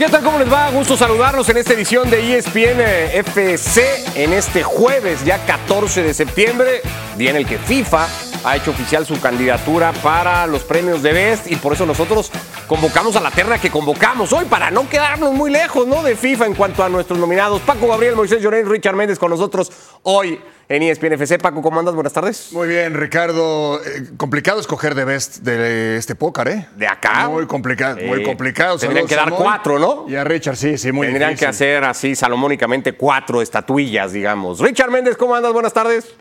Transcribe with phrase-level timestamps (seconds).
[0.00, 0.24] ¿Qué tal?
[0.24, 0.70] ¿Cómo les va?
[0.70, 2.80] Gusto saludarlos en esta edición de ESPN
[3.12, 3.84] FC
[4.14, 6.80] en este jueves, ya 14 de septiembre,
[7.18, 8.08] día en el que FIFA
[8.44, 12.30] ha hecho oficial su candidatura para los premios de Best y por eso nosotros
[12.66, 16.02] convocamos a la terna que convocamos hoy para no quedarnos muy lejos ¿no?
[16.02, 17.60] de FIFA en cuanto a nuestros nominados.
[17.62, 19.70] Paco Gabriel, Moisés Llorén, Richard Méndez con nosotros
[20.02, 21.38] hoy en ESPN FC.
[21.38, 21.94] Paco, ¿cómo andas?
[21.94, 22.52] Buenas tardes.
[22.52, 23.80] Muy bien, Ricardo.
[23.84, 26.68] Eh, complicado escoger de best de este pócar, ¿eh?
[26.76, 27.28] De acá.
[27.28, 28.78] Muy complicado, muy complicado.
[28.78, 30.06] Tendrían que dar cuatro, ¿no?
[30.08, 34.60] Y a Richard, sí, sí, muy Tendrían que hacer así salomónicamente cuatro estatuillas, digamos.
[34.60, 35.52] Richard Méndez, ¿cómo andas?
[35.52, 36.14] Buenas tardes.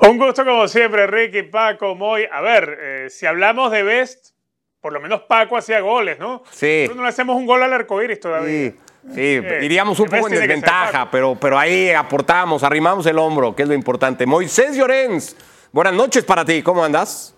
[0.00, 2.26] Un gusto como siempre, Ricky, Paco, Moy.
[2.30, 4.34] A ver, eh, si hablamos de Best,
[4.80, 6.42] por lo menos Paco hacía goles, ¿no?
[6.50, 6.82] Sí.
[6.82, 8.70] Nosotros no le hacemos un gol al arcoíris todavía.
[8.70, 8.76] Sí.
[9.14, 13.68] Sí, iríamos un poco en desventaja, pero, pero ahí aportamos, arrimamos el hombro, que es
[13.68, 14.26] lo importante.
[14.26, 15.36] Moisés Llorens,
[15.72, 17.34] buenas noches para ti, ¿cómo andas?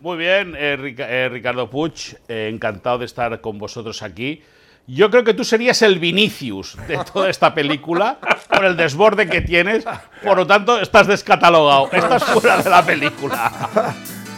[0.00, 4.44] Muy bien, eh, eh, Ricardo Puch, encantado de estar con vosotros aquí.
[4.86, 8.18] Yo creo que tú serías el Vinicius de toda esta película,
[8.48, 9.84] por el desborde que tienes,
[10.22, 13.94] por lo tanto estás descatalogado, estás fuera de la película.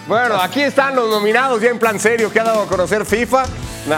[0.06, 3.44] Bueno, aquí están los nominados ya en plan serio que ha dado a conocer FIFA.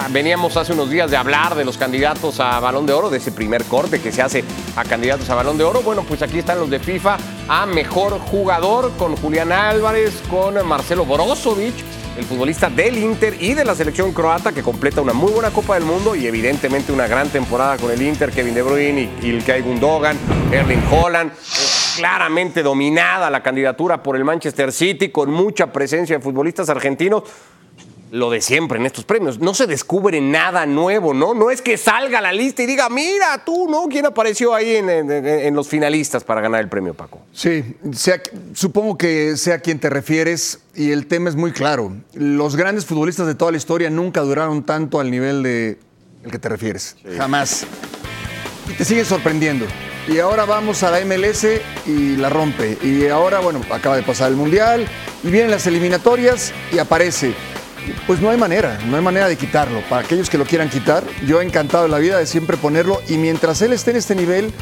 [0.09, 3.31] Veníamos hace unos días de hablar de los candidatos a Balón de Oro, de ese
[3.31, 4.43] primer corte que se hace
[4.75, 5.83] a candidatos a Balón de Oro.
[5.83, 11.05] Bueno, pues aquí están los de FIFA a Mejor Jugador con Julián Álvarez, con Marcelo
[11.05, 11.75] Brozovic,
[12.19, 15.75] el futbolista del Inter y de la selección croata que completa una muy buena Copa
[15.75, 19.63] del Mundo y evidentemente una gran temporada con el Inter, Kevin De Bruyne y Ilkay
[19.63, 20.19] Gundogan,
[20.51, 21.31] Erling Holland.
[21.97, 27.23] Claramente dominada la candidatura por el Manchester City con mucha presencia de futbolistas argentinos
[28.11, 29.39] lo de siempre en estos premios.
[29.39, 31.35] No se descubre nada nuevo, ¿no?
[31.35, 33.87] No es que salga la lista y diga, mira tú, ¿no?
[33.89, 37.21] ¿Quién apareció ahí en, los finalistas para ganar el premio, Paco?
[37.33, 37.77] Sí,
[38.55, 41.93] supongo que sea a quien te refieres y el tema es muy claro.
[42.15, 45.79] Los grandes futbolistas de toda la historia nunca duraron tanto al nivel de
[46.25, 46.97] el que te refieres.
[47.17, 47.67] Jamás.
[48.69, 49.67] Y te siguen sorprendiendo.
[50.09, 51.47] Y ahora vamos a la MLS
[51.87, 52.79] y la rompe.
[52.83, 54.87] Y ahora, bueno, acaba de pasar el Mundial
[55.23, 57.35] y vienen las eliminatorias y aparece.
[58.07, 59.81] Pues no hay manera, no hay manera de quitarlo.
[59.89, 63.01] Para aquellos que lo quieran quitar, yo he encantado en la vida de siempre ponerlo
[63.09, 64.53] y mientras él esté en este nivel,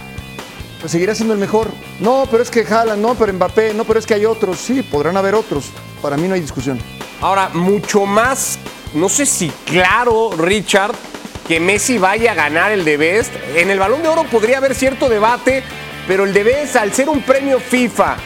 [0.80, 1.68] pues seguirá siendo el mejor.
[2.00, 4.58] No, pero es que Jala, no, pero Mbappé, no, pero es que hay otros.
[4.58, 5.66] Sí, podrán haber otros.
[6.02, 6.78] Para mí no hay discusión.
[7.20, 8.58] Ahora, mucho más,
[8.94, 10.94] no sé si claro, Richard,
[11.48, 13.32] que Messi vaya a ganar el de Best.
[13.54, 15.62] En el Balón de Oro podría haber cierto debate,
[16.06, 18.16] pero el de Best, al ser un premio FIFA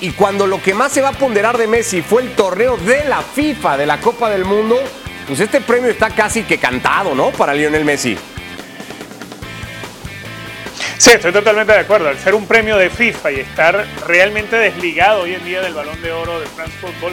[0.00, 3.04] y cuando lo que más se va a ponderar de Messi fue el torneo de
[3.04, 4.78] la FIFA, de la Copa del Mundo,
[5.26, 7.30] pues este premio está casi que cantado, ¿no?
[7.30, 8.16] Para Lionel Messi.
[10.98, 12.08] Sí, estoy totalmente de acuerdo.
[12.08, 16.00] Al ser un premio de FIFA y estar realmente desligado hoy en día del balón
[16.02, 17.12] de oro de France Football,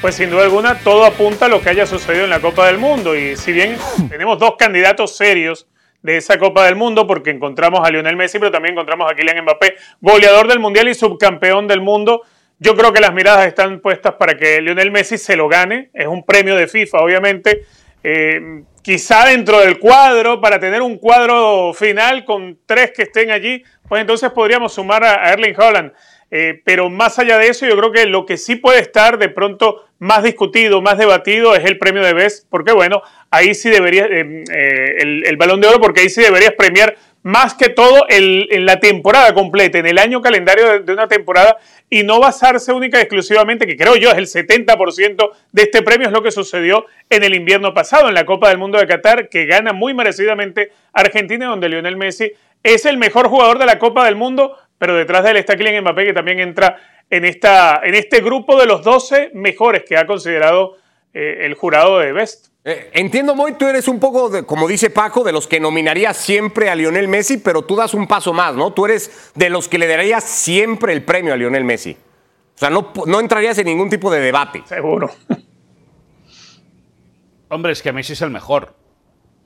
[0.00, 2.78] pues sin duda alguna todo apunta a lo que haya sucedido en la Copa del
[2.78, 3.14] Mundo.
[3.14, 3.76] Y si bien
[4.08, 5.66] tenemos dos candidatos serios
[6.04, 9.42] de esa Copa del Mundo, porque encontramos a Lionel Messi, pero también encontramos a Kylian
[9.42, 12.20] Mbappé, goleador del Mundial y subcampeón del mundo.
[12.58, 15.88] Yo creo que las miradas están puestas para que Lionel Messi se lo gane.
[15.94, 17.62] Es un premio de FIFA, obviamente.
[18.02, 23.64] Eh, quizá dentro del cuadro, para tener un cuadro final con tres que estén allí,
[23.88, 25.92] pues entonces podríamos sumar a Erling Holland.
[26.30, 29.30] Eh, pero más allá de eso, yo creo que lo que sí puede estar de
[29.30, 33.00] pronto más discutido, más debatido, es el premio de Best, porque bueno,
[33.30, 37.54] ahí sí debería, eh, eh, el, balón de oro, porque ahí sí deberías premiar más
[37.54, 41.56] que todo en la temporada completa, en el año calendario de, una temporada,
[41.88, 46.08] y no basarse única y exclusivamente, que creo yo es el 70% de este premio,
[46.08, 49.30] es lo que sucedió en el invierno pasado, en la Copa del Mundo de Qatar,
[49.30, 52.30] que gana muy merecidamente Argentina, donde Lionel Messi
[52.62, 55.82] es el mejor jugador de la Copa del Mundo, pero detrás de él está Kylian
[55.82, 56.76] Mbappé, que también entra
[57.14, 60.76] en, esta, en este grupo de los 12 mejores que ha considerado
[61.12, 62.48] eh, el jurado de Best.
[62.64, 66.16] Eh, entiendo, Moy, tú eres un poco, de, como dice Paco, de los que nominarías
[66.16, 68.72] siempre a Lionel Messi, pero tú das un paso más, ¿no?
[68.72, 71.92] Tú eres de los que le darías siempre el premio a Lionel Messi.
[71.92, 74.62] O sea, no, no entrarías en ningún tipo de debate.
[74.66, 75.10] Seguro.
[77.48, 78.74] Hombre, es que Messi es el mejor.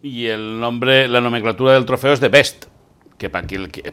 [0.00, 2.66] Y el nombre, la nomenclatura del trofeo es de Best
[3.18, 3.46] que para,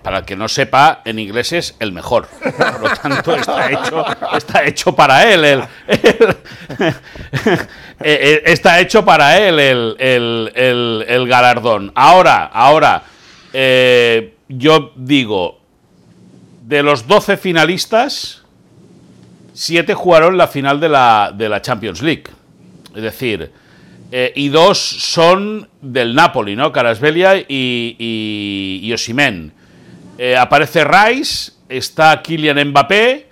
[0.04, 2.27] para el que no sepa, en inglés es el mejor.
[2.27, 4.06] Por lo tanto, está hecho,
[4.38, 5.44] está hecho para él.
[5.44, 6.30] El, eh,
[8.00, 11.92] eh, está hecho para él el, galardón.
[11.95, 13.04] Ahora, ahora,
[13.51, 15.60] eh, yo digo,
[16.62, 18.44] de los 12 finalistas,
[19.54, 22.25] 7 jugaron la final de la, de la Champions League.
[22.94, 23.51] Es decir,
[24.18, 26.72] eh, y dos son del Napoli, ¿no?
[26.72, 27.44] Carasbelia y,
[28.82, 29.52] y, Osimen.
[30.18, 33.28] Eh, aparece Rice, está Kylian Mbappé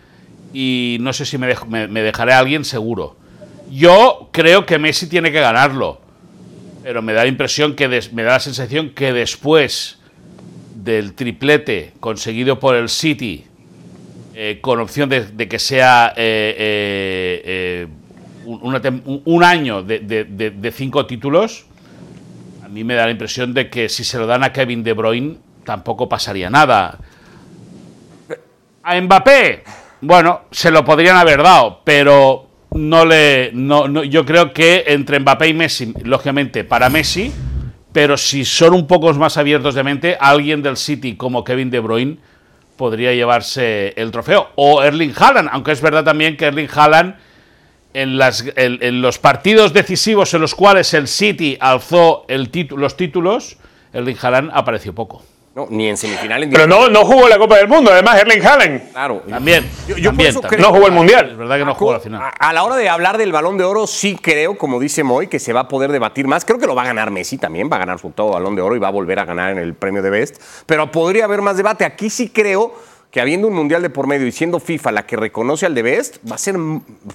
[0.54, 3.16] y no sé si me, dejaré a alguien seguro.
[3.72, 6.02] Yo creo que Messi tiene que ganarlo,
[6.84, 10.00] pero me da la impresión que me da la sensación que después
[10.76, 13.46] del triplete conseguido por el City,
[14.36, 17.88] eh, con opción de, que sea eh,
[18.46, 21.66] un, año de, cinco títulos,
[22.64, 24.94] a mí me da la impresión de que si se lo dan a Kevin De
[24.94, 27.00] Bruyne tampoco pasaría nada.
[28.84, 29.64] A Mbappé,
[30.02, 33.52] bueno, se lo podrían haber dado, pero no le.
[33.54, 37.32] No, yo creo que entre Mbappé y Messi, lógicamente, para Messi,
[37.94, 41.80] pero si son un poco más abiertos de mente, alguien del City como Kevin De
[41.80, 42.18] Bruyne
[42.76, 44.50] podría llevarse el trofeo.
[44.56, 47.16] O Erling Haaland, aunque es verdad también que Erling Haaland
[47.94, 53.58] en, las, en, los partidos decisivos en los cuales el City alzó el los títulos,
[53.94, 55.24] Erling Haaland apareció poco.
[55.56, 56.50] No, ni en semifinal.
[56.52, 58.92] Pero no, no jugó la Copa del Mundo, además Erling Haaland.
[58.92, 59.22] Claro.
[59.30, 59.70] También.
[59.88, 61.30] Yo, no jugó el Mundial.
[61.30, 62.32] Es verdad que no jugó la final.
[62.40, 65.38] A, la hora de hablar del Balón de Oro, sí creo, como dice Moy, que
[65.38, 66.44] se va a poder debatir más.
[66.44, 68.64] Creo que lo va a ganar Messi también, va a ganar su octavo Balón de
[68.64, 70.42] Oro y va a volver a ganar en el premio de Best.
[70.66, 71.86] Pero podría haber más debate.
[71.86, 72.74] Aquí sí creo
[73.14, 75.84] que habiendo un mundial de por medio y siendo FIFA la que reconoce al de
[75.84, 76.56] Best, va a ser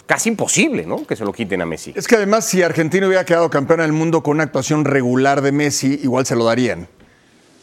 [0.07, 1.05] casi imposible, ¿no?
[1.05, 1.93] Que se lo quiten a Messi.
[1.97, 5.51] Es que además, si Argentina hubiera quedado campeón del mundo con una actuación regular de
[5.51, 6.87] Messi, igual se lo darían.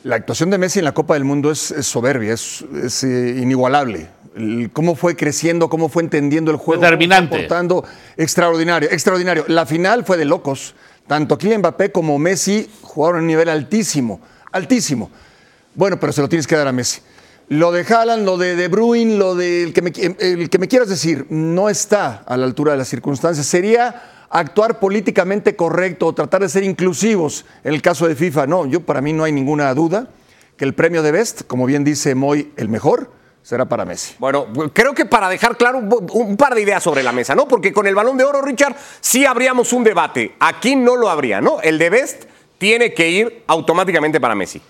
[0.04, 2.66] La actuación de Messi en la Copa del Mundo es, soberbia, es,
[3.06, 4.10] eh, inigualable.
[4.74, 6.82] cómo fue creciendo, cómo fue entendiendo el juego.
[6.82, 7.48] Determinante.
[8.18, 9.46] extraordinario, extraordinario.
[9.48, 10.76] La final fue de locos.
[11.08, 14.20] Tanto Kylian Mbappé como Messi jugaron a un nivel altísimo,
[14.52, 15.10] altísimo.
[15.74, 17.00] Bueno, pero se lo tienes que dar a Messi.
[17.48, 20.90] Lo de Haaland, lo de De Bruyne, lo de que, me, el que me quieras
[20.90, 23.46] decir, no está a la altura de las circunstancias.
[23.46, 28.48] Sería actuar políticamente correcto o tratar de ser inclusivos en el caso de FIFA.
[28.48, 30.10] No, yo para mí no hay ninguna duda
[30.58, 33.12] que el premio de Best, como bien dice Moy, el mejor,
[33.44, 34.16] será para Messi.
[34.18, 37.48] Bueno, creo que para dejar claro un, par de ideas sobre la mesa, ¿no?
[37.48, 40.36] Porque con el balón de oro, Richard, sí habríamos un debate.
[40.40, 41.62] Aquí no lo habría, ¿no?
[41.62, 42.24] El de Best
[42.58, 44.62] tiene que ir automáticamente para Messi.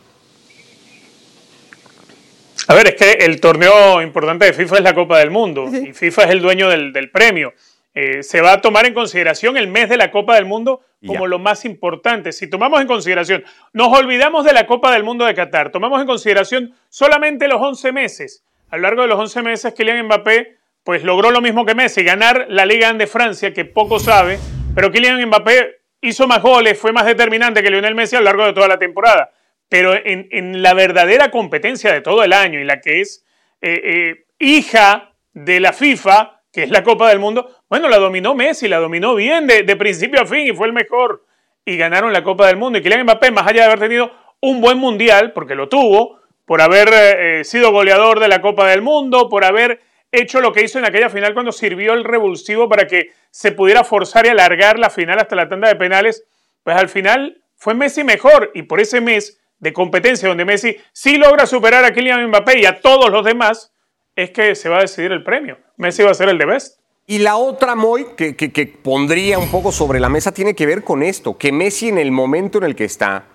[2.67, 5.94] A ver, es que el torneo importante de FIFA es la Copa del Mundo y
[5.94, 7.53] FIFA es el dueño del, premio.
[7.94, 11.27] Eh, se va a tomar en consideración el mes de la Copa del Mundo como
[11.27, 12.31] lo más importante.
[12.31, 16.07] Si tomamos en consideración, nos olvidamos de la Copa del Mundo de Qatar, tomamos en
[16.07, 18.44] consideración solamente los 11 meses.
[18.71, 22.03] A lo largo de los 11 meses, Kylian Mbappé pues logró lo mismo que Messi,
[22.03, 24.39] ganar la Liga de Francia, que poco sabe,
[24.73, 28.45] pero Kylian Mbappé hizo más goles, fue más determinante que Lionel Messi a lo largo
[28.45, 29.31] de toda la temporada.
[29.69, 33.25] Pero en, la verdadera competencia de todo el año y la que es
[33.62, 38.35] eh, eh, hija de la FIFA, que es la Copa del Mundo, bueno, la dominó
[38.35, 41.25] Messi, la dominó bien de, principio a fin y fue el mejor.
[41.65, 42.77] Y ganaron la Copa del Mundo.
[42.77, 46.62] Y Kylian Mbappé, más allá de haber tenido un buen mundial, porque lo tuvo, por
[46.62, 49.81] haber eh, sido goleador de la Copa del Mundo, por haber
[50.12, 53.83] hecho lo que hizo en aquella final cuando sirvió el revulsivo para que se pudiera
[53.83, 56.23] forzar y alargar la final hasta la tanda de penales,
[56.63, 61.17] pues al final fue Messi mejor y por ese mes de competencia donde Messi sí
[61.17, 63.73] logra superar a Kylian Mbappé y a todos los demás,
[64.15, 65.57] es que se va a decidir el premio.
[65.75, 66.79] Messi va a ser el de best.
[67.07, 70.83] Y la otra, Moy, que, que, pondría un poco sobre la mesa, tiene que ver
[70.83, 73.25] con esto, que Messi en el momento en el que está,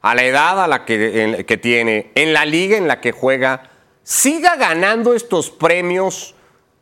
[0.00, 3.70] a la edad a la que, que tiene, en la liga en la que juega,
[4.04, 6.36] siga ganando estos premios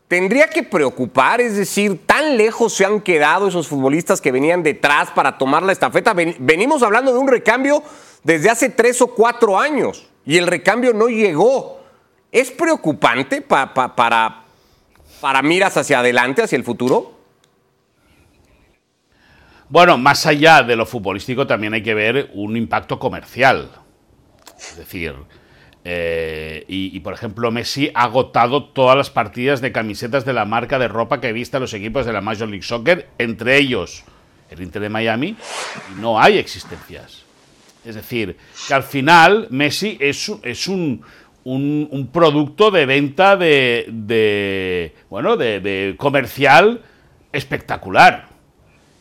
[0.09, 5.11] tendría que preocupar, es decir, tan lejos se han quedado esos futbolistas que venían detrás
[5.11, 6.15] para tomar la estafeta.
[6.15, 7.83] Venimos hablando de un recambio
[8.23, 11.81] desde hace tres o cuatro años y el recambio no llegó.
[12.31, 14.45] ¿Es preocupante para,
[15.21, 17.19] para miras hacia adelante, hacia el futuro?
[19.71, 23.71] Bueno, más allá de lo futbolístico también hay que ver un impacto comercial.
[24.59, 25.15] Es decir,
[25.85, 30.79] eh, y, por ejemplo, Messi ha agotado todas las partidas de camisetas de la marca
[30.79, 34.05] de ropa que vista los equipos de la Major League Soccer, entre ellos
[34.51, 35.37] el Inter de Miami,
[35.93, 37.25] y no hay existencias.
[37.85, 40.29] Es decir, que al final Messi es,
[40.69, 41.03] un,
[41.45, 46.83] un, producto de venta de, bueno, de, comercial
[47.33, 48.29] espectacular.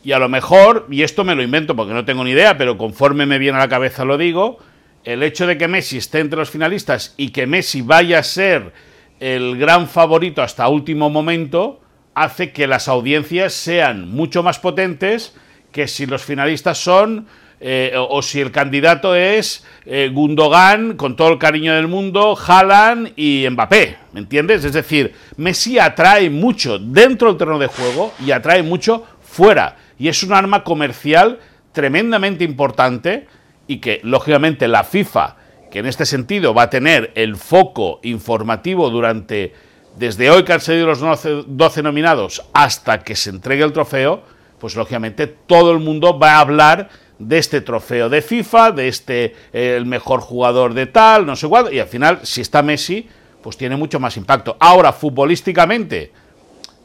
[0.03, 2.77] Y a lo mejor, y esto me lo invento porque no tengo ni idea, pero
[2.77, 4.59] conforme me viene a la cabeza lo digo,
[5.03, 8.71] el hecho de que Messi esté entre los finalistas y que Messi vaya a ser
[9.19, 11.81] el gran favorito hasta último momento,
[12.13, 15.35] hace que las audiencias sean mucho más potentes
[15.71, 17.27] que si los finalistas son
[17.59, 23.13] eh, o, si el candidato es eh, Gundogan, con todo el cariño del mundo, Haaland
[23.15, 24.63] y Mbappé, ¿me entiendes?
[24.63, 29.77] Es decir, Messi atrae mucho dentro del terreno de juego y atrae mucho fuera.
[29.97, 31.39] Y es un arma comercial
[31.71, 33.27] tremendamente importante
[33.65, 35.37] y que, lógicamente, la FIFA,
[35.71, 39.53] que en este sentido va a tener el foco informativo durante,
[39.97, 44.21] desde hoy que han salido los 12 nominados hasta que se entregue el trofeo,
[44.59, 49.35] pues lógicamente todo el mundo va a hablar de este trofeo de FIFA, de este
[49.53, 53.07] eh, el mejor jugador de tal, no sé cuál, y al final, si está Messi,
[53.41, 54.57] pues tiene mucho más impacto.
[54.59, 56.11] Ahora, futbolísticamente,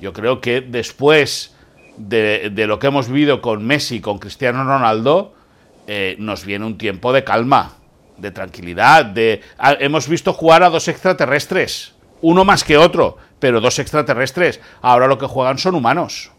[0.01, 1.55] yo creo que después
[1.97, 5.35] de, lo que hemos vivido con Messi, con Cristiano Ronaldo,
[5.87, 7.75] eh, nos viene un tiempo de calma,
[8.17, 9.43] de tranquilidad, de
[9.81, 14.61] hemos visto jugar a dos extraterrestres, uno más que otro, pero dos extraterrestres.
[14.81, 16.31] Ahora lo que juegan son humanos.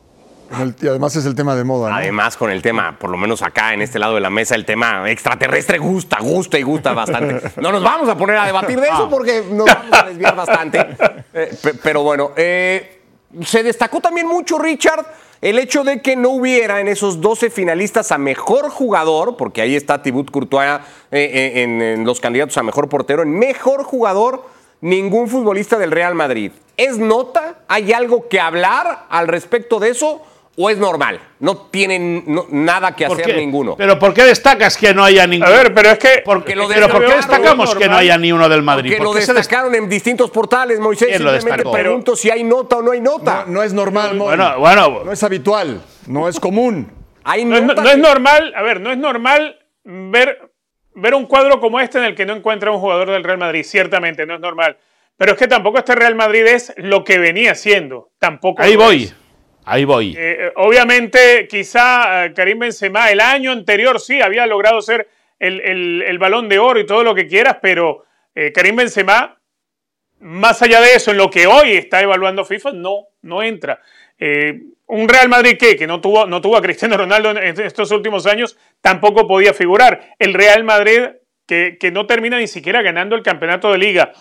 [0.59, 1.89] El- y además es el tema de moda.
[1.89, 1.95] ¿no?
[1.95, 4.65] Además, con el tema, por lo menos acá en este lado de la mesa, el
[4.65, 7.41] tema extraterrestre gusta, gusta y gusta bastante.
[7.61, 10.85] No nos vamos a poner a debatir de eso porque nos vamos a desviar bastante.
[11.35, 13.01] Eh, pe- pero bueno, eh,
[13.43, 15.03] se destacó también mucho, Richard,
[15.41, 19.75] el hecho de que no hubiera en esos 12 finalistas a mejor jugador, porque ahí
[19.75, 20.79] está Thibaut Courtois eh,
[21.11, 24.45] eh, en, en los candidatos a mejor portero, en mejor jugador,
[24.81, 26.51] ningún futbolista del Real Madrid.
[26.77, 27.55] ¿Es nota?
[27.67, 30.21] ¿Hay algo que hablar al respecto de eso?
[30.55, 31.19] ¿O es normal?
[31.39, 33.39] No tienen no- nada que ¿Por hacer qué?
[33.41, 33.75] ninguno.
[33.75, 35.51] Pero ¿por qué destacas que no haya ninguno?
[35.51, 36.21] A ver, pero es que.
[36.23, 37.77] Porque lo pero ¿por qué destacamos normal.
[37.83, 38.91] que no haya ni uno del Madrid?
[38.91, 41.07] Porque ¿Por lo dest- destacaron en distintos portales, Moisés.
[41.07, 41.71] ¿Quién lo Simplemente destacó?
[41.71, 43.45] pregunto si hay nota o no hay nota.
[43.47, 44.27] No, no es normal, Moy.
[44.27, 46.91] Bueno, bueno, No es habitual, no es común.
[47.23, 50.51] hay No no es normal, a ver, no es normal ver,
[50.93, 53.63] ver un cuadro como este en el que no encuentra un jugador del Real Madrid,
[53.63, 54.77] ciertamente, no es normal.
[55.17, 58.11] Pero es que tampoco este Real Madrid es lo que venía siendo.
[58.19, 58.61] Tampoco.
[58.61, 59.03] ahí lo voy.
[59.05, 59.15] es.
[59.65, 60.15] Ahí voy.
[60.17, 65.07] Eh, obviamente, quizá eh, Karim Benzema el año anterior sí había logrado ser
[65.39, 68.05] el, el- balón de oro y todo lo que quieras, pero
[68.35, 69.39] eh, Karim Benzema,
[70.19, 73.79] más allá de eso, en lo que hoy está evaluando FIFA, no, no entra.
[74.19, 77.91] Eh, un Real Madrid que, que no, tuvo, no tuvo a Cristiano Ronaldo en estos
[77.91, 80.15] últimos años, tampoco podía figurar.
[80.19, 81.01] El Real Madrid
[81.45, 84.11] que, que no termina ni siquiera ganando el campeonato de liga.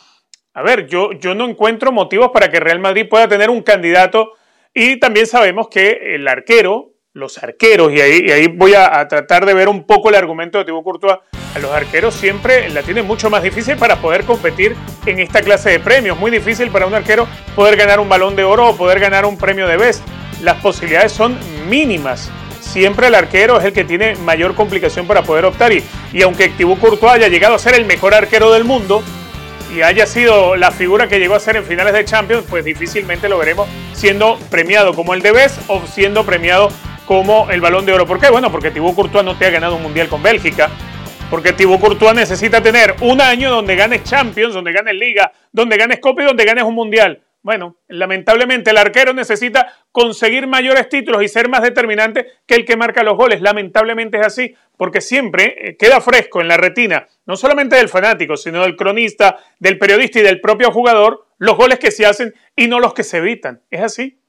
[0.55, 4.33] A ver, yo, yo no encuentro motivos para que Real Madrid pueda tener un candidato
[4.75, 9.47] y también sabemos que el arquero, los arqueros, y ahí, ahí voy a, a tratar
[9.47, 11.19] de ver un poco el argumento de Thibaut Courtois,
[11.55, 14.75] a los arqueros siempre la tienen mucho más difícil para poder competir
[15.05, 16.19] en esta clase de premios.
[16.19, 19.37] Muy difícil para un arquero poder ganar un balón de oro o poder ganar un
[19.37, 20.03] premio de best.
[20.43, 21.39] Las posibilidades son
[21.69, 22.31] mínimas.
[22.61, 25.75] Siempre el arquero es el que tiene mayor complicación para poder optar.
[25.75, 29.03] Y, y aunque Thibaut Courtois haya llegado a ser el mejor arquero del mundo,
[29.75, 33.29] y haya sido la figura que llegó a ser en finales de Champions, pues difícilmente
[33.29, 36.69] lo veremos siendo premiado como el de Best o siendo premiado
[37.07, 38.07] como el Balón de Oro.
[38.07, 38.31] ¿Por qué?
[38.31, 40.71] Bueno, porque Thibaut Courtois no te ha ganado un Mundial con Bélgica.
[41.31, 45.99] Porque Thibaut Courtois necesita tener un año donde ganes Champions, donde ganes Liga, donde ganes
[46.01, 47.21] Copa y donde ganes un Mundial.
[47.43, 52.77] Bueno, lamentablemente el arquero necesita conseguir mayores títulos y ser más determinante que el que
[52.77, 53.41] marca los goles.
[53.41, 58.37] Lamentablemente es así, porque siempre eh, queda fresco en la retina, no solamente del fanático,
[58.37, 62.69] sino del cronista, del periodista y del propio jugador, los goles que se hacen y
[62.69, 63.61] no los que se evitan.
[63.71, 64.22] Es así.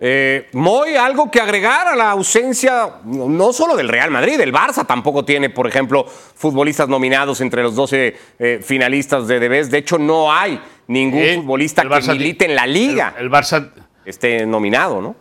[0.00, 4.86] Eh, Moy, algo que agregar a la ausencia, no solo del Real Madrid, el Barça
[4.86, 9.70] tampoco tiene, por ejemplo, futbolistas nominados entre los 12 eh, finalistas de Debes.
[9.72, 13.70] De hecho, no hay ningún futbolista que Barça- milite en la liga El, el Barça.
[14.04, 15.16] esté nominado, ¿no?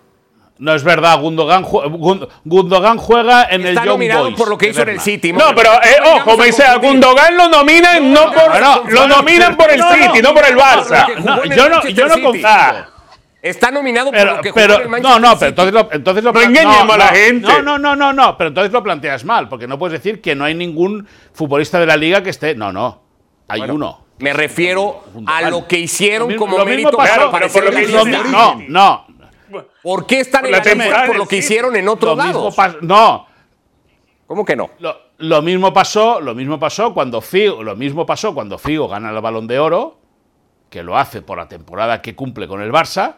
[0.59, 4.47] No es verdad, Gundogan, jue- Gund- Gundogan juega en Está el Young nominado Boys por
[4.49, 4.99] lo que hizo en el.
[4.99, 5.31] City.
[5.33, 9.69] No, pero eh, ojo, me dice, a Gundogan lo nominan no por, lo nominan por
[9.71, 11.07] el City, no por el Barça.
[11.55, 12.15] yo no, yo no.
[12.43, 12.87] Ah.
[13.41, 15.37] Está nominado por Pero, lo que jugó pero- en el no, Manchester no, City.
[15.39, 17.47] pero entonces lo, entonces lo No plan- engañemos a la no, gente.
[17.47, 20.33] No, no, no, no, no, pero entonces lo planteas mal, porque no puedes decir que
[20.35, 22.55] no hay ningún futbolista de la liga que esté.
[22.55, 23.01] No, no,
[23.47, 24.05] hay uno.
[24.19, 27.63] Me refiero a lo que hicieron Lo mismo- como lo mismo mérito pasó, para por
[27.65, 29.07] lo que Lo no, no.
[29.83, 32.55] ¿Por qué están en La la Por lo que hicieron en otros lados.
[32.57, 33.27] pas- no,
[34.25, 34.71] ¿Cómo que no?
[34.79, 39.09] Lo, lo mismo pasó, lo mismo pasó cuando Figo, lo mismo pasó cuando Figo gana
[39.11, 39.99] el Balón de Oro,
[40.69, 43.13] que lo hace por la temporada que cumple con el Barça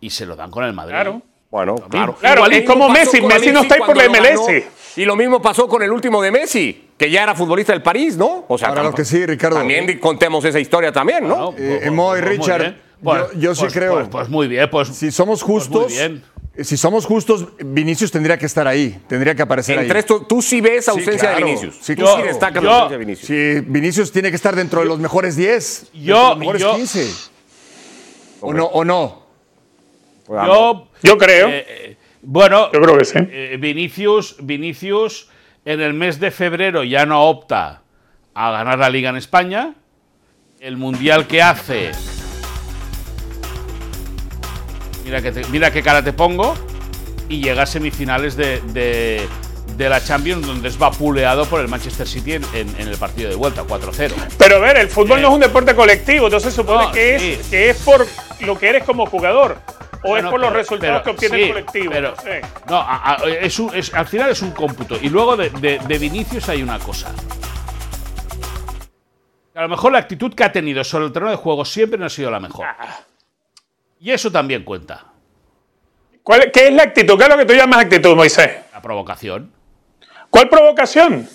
[0.00, 0.92] y se lo dan con el Madrid.
[0.94, 1.22] Claro.
[1.50, 2.14] Bueno, claro.
[2.20, 3.20] Claro, Igual es como Messi.
[3.22, 4.46] Messi no está ahí por la MLS.
[4.46, 4.62] ganó.
[4.96, 8.16] Y lo mismo pasó con el último de Messi, que ya era futbolista del París,
[8.16, 8.44] ¿no?
[8.48, 9.56] O sea, Para lo tampoco- que sí, Ricardo.
[9.56, 11.36] También contemos esa historia también, ¿no?
[11.36, 12.82] No, Eh, pues- Moy, pues muy Richard, bien.
[13.02, 13.94] Pues- yo- yo sí pues- creo.
[13.94, 14.88] Pues, pues muy bien, pues.
[14.88, 16.22] Si somos pues muy justos, bien.
[16.56, 20.00] eh, si somos justos, Vinicius tendría que estar ahí, tendría que aparecer Entre ahí.
[20.00, 21.36] esto, tú sí ves ausencia claro.
[21.38, 21.78] de Vinicius.
[21.80, 22.16] Sí, tú claro.
[22.18, 23.26] sí destacas Yo- la ausencia de Vinicius.
[23.26, 26.60] Si Vinicius tiene que estar dentro de los mejores 10, dentro de Yo- los mejores
[26.62, 27.10] yo- 15.
[28.40, 28.64] ¿O no?
[28.66, 29.27] ¿O no?
[30.28, 31.48] Yo, Yo creo.
[31.48, 33.18] eh, eh, bueno, Yo creo que sí.
[33.18, 35.28] eh, Vinicius, Vinicius
[35.64, 37.82] en el mes de febrero ya no opta
[38.34, 39.74] a ganar la liga en España.
[40.60, 41.92] El mundial que hace.
[45.04, 46.54] Mira, que te- mira qué cara te pongo.
[47.28, 49.26] Y llega a semifinales de, de-
[49.76, 53.28] de la Champions, donde es vapuleado por el Manchester City en, en- en el partido
[53.30, 54.12] de vuelta, 4-0.
[54.38, 57.18] Pero a ver, el fútbol no es un deporte colectivo, entonces se supone No, que,
[57.18, 57.32] sí.
[57.40, 58.06] es, que es por
[58.40, 59.58] lo que eres como jugador.
[60.04, 61.92] O es por los resultados pero- que obtiene sí, el colectivo.
[61.92, 62.40] pero- no sé.
[62.68, 64.96] no, a- a- es un- es- al final es un cómputo.
[65.00, 67.12] Y luego de, de- de Vinicius hay una cosa.
[69.54, 72.06] A lo mejor la actitud que ha tenido sobre el terreno de juego siempre no
[72.06, 72.66] ha sido la mejor.
[72.66, 73.00] Ah.
[74.00, 75.04] Y eso también cuenta.
[76.22, 77.16] ¿Cuál- ¿Qué es la actitud?
[77.18, 78.50] ¿Qué es lo que tú llamas actitud, Moisés?
[78.72, 79.52] La provocación.
[80.30, 81.28] ¿Cuál provocación?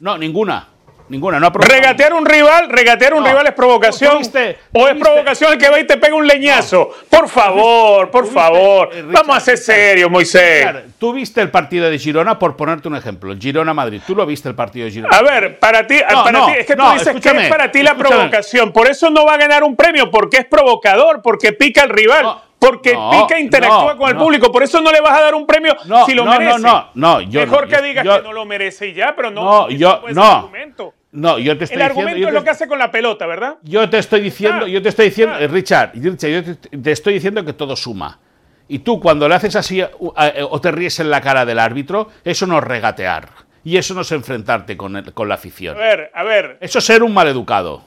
[0.00, 0.68] No, ninguna.
[1.12, 1.38] Ninguna.
[1.38, 1.78] No ha provocado.
[1.78, 3.28] Regatear un rival, regatear un No.
[3.28, 4.12] rival es provocación.
[4.12, 6.88] ¿Tú viste- o es provocación el que va y te pega un leñazo.
[7.10, 8.88] Por favor, por favor.
[8.92, 10.66] eh, Richard, Vamos a ser serios, Moisés.
[10.98, 13.34] Tú viste el partido de Girona, por ponerte un ejemplo.
[13.38, 14.00] Girona-Madrid.
[14.06, 15.14] Tú lo viste el partido de Girona.
[15.14, 17.82] A ver, para ti, No, para ti es que tú dices que es para ti
[17.82, 18.72] la provocación.
[18.72, 22.36] Por eso no va a ganar un premio, porque es provocador, porque pica al rival,
[22.58, 24.22] porque no, pica e interactúa no, con el no.
[24.22, 24.50] público.
[24.50, 26.58] Por eso no le vas a dar un premio No, si lo no, merece.
[26.60, 29.30] no, no, no, yo Mejor que digas yo- que no lo merece y ya, pero
[29.30, 29.42] no.
[29.44, 30.24] No, yo- no.
[30.24, 30.94] argumento.
[31.12, 32.00] No, yo te estoy El diciendo.
[32.08, 33.56] argumento es lo que hace con la pelota, ¿verdad?
[33.62, 36.90] Yo te estoy diciendo, Ah, yo te estoy diciendo, eh, Richard, Richard, yo te, te
[36.90, 38.18] estoy diciendo que todo suma.
[38.68, 39.88] Y tú cuando le haces así eh,
[40.48, 43.28] o te ríes en la cara del árbitro, eso no es regatear.
[43.64, 45.76] Y eso no es enfrentarte con, el- con la afición.
[45.76, 46.56] A ver, a ver.
[46.60, 47.84] Eso es ser un maleducado.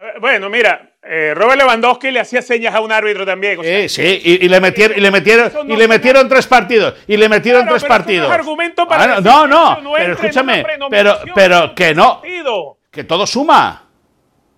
[0.00, 3.58] Eh, Bueno, mira, eh, Robert Lewandowski le hacía señas a un árbitro también.
[3.58, 6.28] o sea, Eh, sí, y, y le metieron, y le metieron, no y le metieron
[6.28, 6.94] tres partidos.
[7.06, 8.30] Y le metieron Claro, tres pero no partidos.
[8.32, 12.20] argumento para Ah, no, no, que no, no pero escúchame, pero, pero de que no,
[12.20, 12.78] partido.
[12.90, 13.82] que todo suma.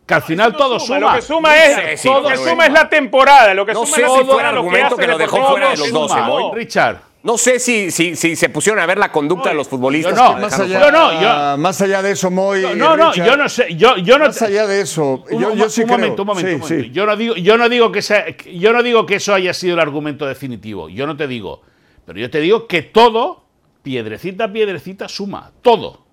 [0.06, 1.10] Que al final no todo suma, suma.
[1.12, 3.52] Lo que suma es, Sí, sí, lo que suma es la temporada.
[3.52, 5.18] Lo que No suma sé es la si temporada, fuera lo argumento hace que lo
[5.18, 6.00] dejó fuera de los suma.
[6.00, 6.50] 12, Moy.
[6.54, 6.96] Richard.
[7.22, 10.16] No sé si, si, si se pusieron a ver la conducta de los futbolistas.
[10.16, 10.38] yo no.
[10.38, 12.62] Más allá, Yo no, yo- más allá de eso, Moy.
[12.62, 15.40] No, no, no, Richard, yo no sé, yo, yo no Más allá de eso, Un,
[15.40, 15.98] yo, un- yo sí un creo.
[15.98, 16.84] momento, un momento, Sí, un momento.
[16.84, 16.90] sí.
[16.92, 19.74] Yo no digo, yo no digo que sea, yo no digo que eso haya sido
[19.74, 20.88] el argumento definitivo.
[20.88, 21.62] Yo no te digo,
[22.06, 23.44] pero yo te digo que todo,
[23.82, 26.06] piedrecita a piedrecita, suma, todo.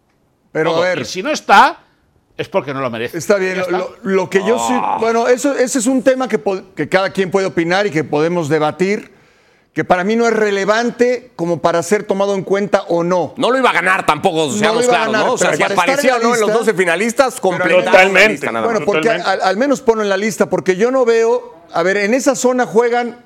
[0.52, 0.82] Pero todo.
[0.84, 1.82] a ver, Y si no está,
[2.36, 3.18] es porque no lo merece.
[3.20, 3.62] Está bien,
[4.04, 4.74] lo, que yo sí.
[5.00, 6.42] Bueno, eso, ese es un tema que,
[6.76, 9.14] que cada quien puede opinar y que podemos debatir,
[9.76, 13.34] que para mí no es relevante como para ser tomado en cuenta o no.
[13.36, 15.34] No lo iba a ganar tampoco, seamos a claros, ganar, ¿no?
[15.34, 18.46] O sea, si aparecía en o no en los lista- 12 finalistas, Totalmente.
[18.48, 18.72] nada más.
[18.72, 21.54] Bueno, porque al menos ponlo en la lista, porque yo no veo.
[21.74, 23.26] A ver, en esa zona juegan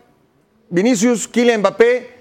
[0.69, 2.17] Vinicius, Kylian Mbappé.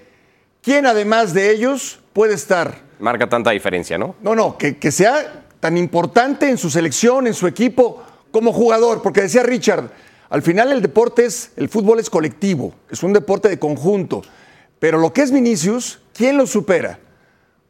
[0.61, 2.75] ¿Quién además de ellos puede estar?
[2.99, 4.15] Marca tanta diferencia, ¿no?
[4.21, 9.01] No, no, que, que sea tan importante en su selección, en su equipo, como jugador.
[9.01, 9.89] Porque decía Richard,
[10.29, 14.21] al final el deporte es, el fútbol es colectivo, es un deporte de conjunto.
[14.79, 16.99] Pero lo que es Vinicius, ¿quién lo supera?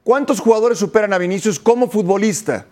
[0.03, 2.65] ¿Cuántos jugadores superan a Vinicius como futbolista?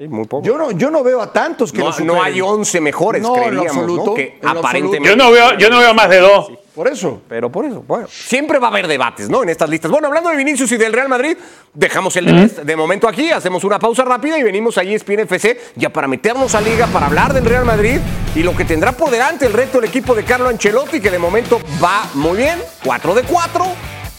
[0.00, 0.46] Sí, muy poco.
[0.46, 2.14] Yo no, yo no veo a tantos que no, lo superen.
[2.14, 4.14] no hay 11 mejores, No, en absoluto, ¿no?
[4.14, 5.06] Que en lo aparentemente.
[5.06, 6.50] Yo no veo, yo no veo más de dos.
[6.74, 7.20] Por eso.
[7.28, 9.42] Pero por eso, bueno, siempre va a haber debates, ¿no?
[9.42, 9.90] En estas listas.
[9.90, 11.36] Bueno, hablando de Vinicius y del Real Madrid,
[11.74, 15.60] dejamos el de, de momento aquí, hacemos una pausa rápida y venimos allí ESPN FC
[15.76, 17.98] ya para meternos a liga, para hablar del Real Madrid
[18.34, 21.18] y lo que tendrá por delante el reto del equipo de Carlo Ancelotti, que de
[21.18, 23.64] momento va muy bien, 4 de 4,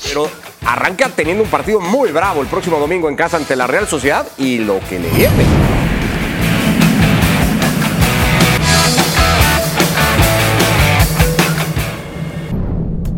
[0.03, 0.29] pero
[0.63, 4.27] arranca teniendo un partido muy bravo el próximo domingo en casa ante la Real Sociedad
[4.37, 5.70] y lo que le viene.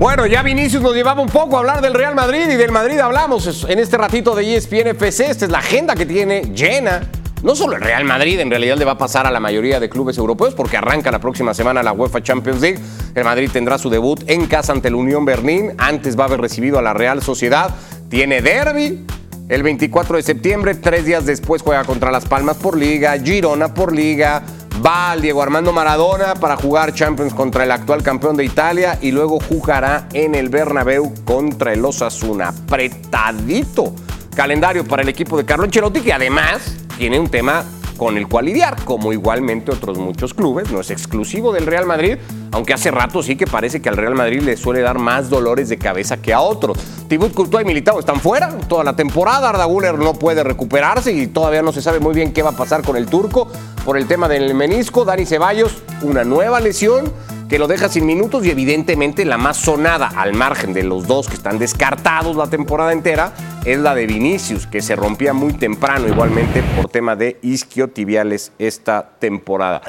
[0.04, 3.00] Bueno, ya Vinicius nos llevaba un poco a hablar del Real Madrid y del Madrid
[3.00, 5.32] hablamos en este ratito de ESPN FC.
[5.32, 7.10] Esta es la agenda que tiene llena.
[7.42, 9.88] No solo el Real Madrid, en realidad le va a pasar a la mayoría de
[9.88, 12.80] clubes europeos porque arranca la próxima semana la UEFA Champions League.
[13.16, 15.72] El Madrid tendrá su debut en casa ante la Unión Berlín.
[15.78, 17.74] Antes va a haber recibido a la Real Sociedad.
[18.10, 19.06] Tiene derby.
[19.48, 23.94] El 24 de septiembre, tres días después juega contra Las Palmas por Liga, Girona por
[23.94, 24.42] Liga,
[24.86, 29.12] va al Diego Armando Maradona para jugar Champions contra el actual campeón de Italia y
[29.12, 32.50] luego jugará en el Bernabéu contra el Osasuna.
[32.50, 33.94] Apretadito
[34.36, 37.64] calendario para el equipo de Carlo Ancelotti que además tiene un tema
[37.98, 42.18] con el cual lidiar, como igualmente otros muchos clubes, no es exclusivo del Real Madrid,
[42.54, 45.70] aunque hace rato sí que parece que al Real Madrid le suele dar más dolores
[45.70, 46.78] de cabeza que a otros.
[47.10, 51.28] Thibaut Courtois y Militao están fuera toda la temporada, Arda Güler no puede recuperarse y
[51.28, 53.48] todavía no se sabe muy bien qué va a pasar con el turco
[53.84, 55.04] por el tema del menisco.
[55.04, 57.12] Dani Ceballos, una nueva lesión
[57.50, 61.28] que lo deja sin minutos y evidentemente la más sonada al margen de los dos
[61.28, 63.34] que están descartados la temporada entera
[63.66, 69.10] es la de Vinicius, que se rompía muy temprano igualmente por tema de isquiotibiales esta
[69.20, 69.82] temporada.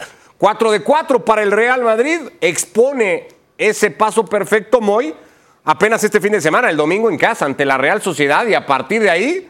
[0.44, 5.14] 4 de 4 para el Real Madrid, expone ese paso perfecto Moy
[5.64, 8.66] apenas este fin de semana, el domingo en casa ante la Real Sociedad y a
[8.66, 9.48] partir de ahí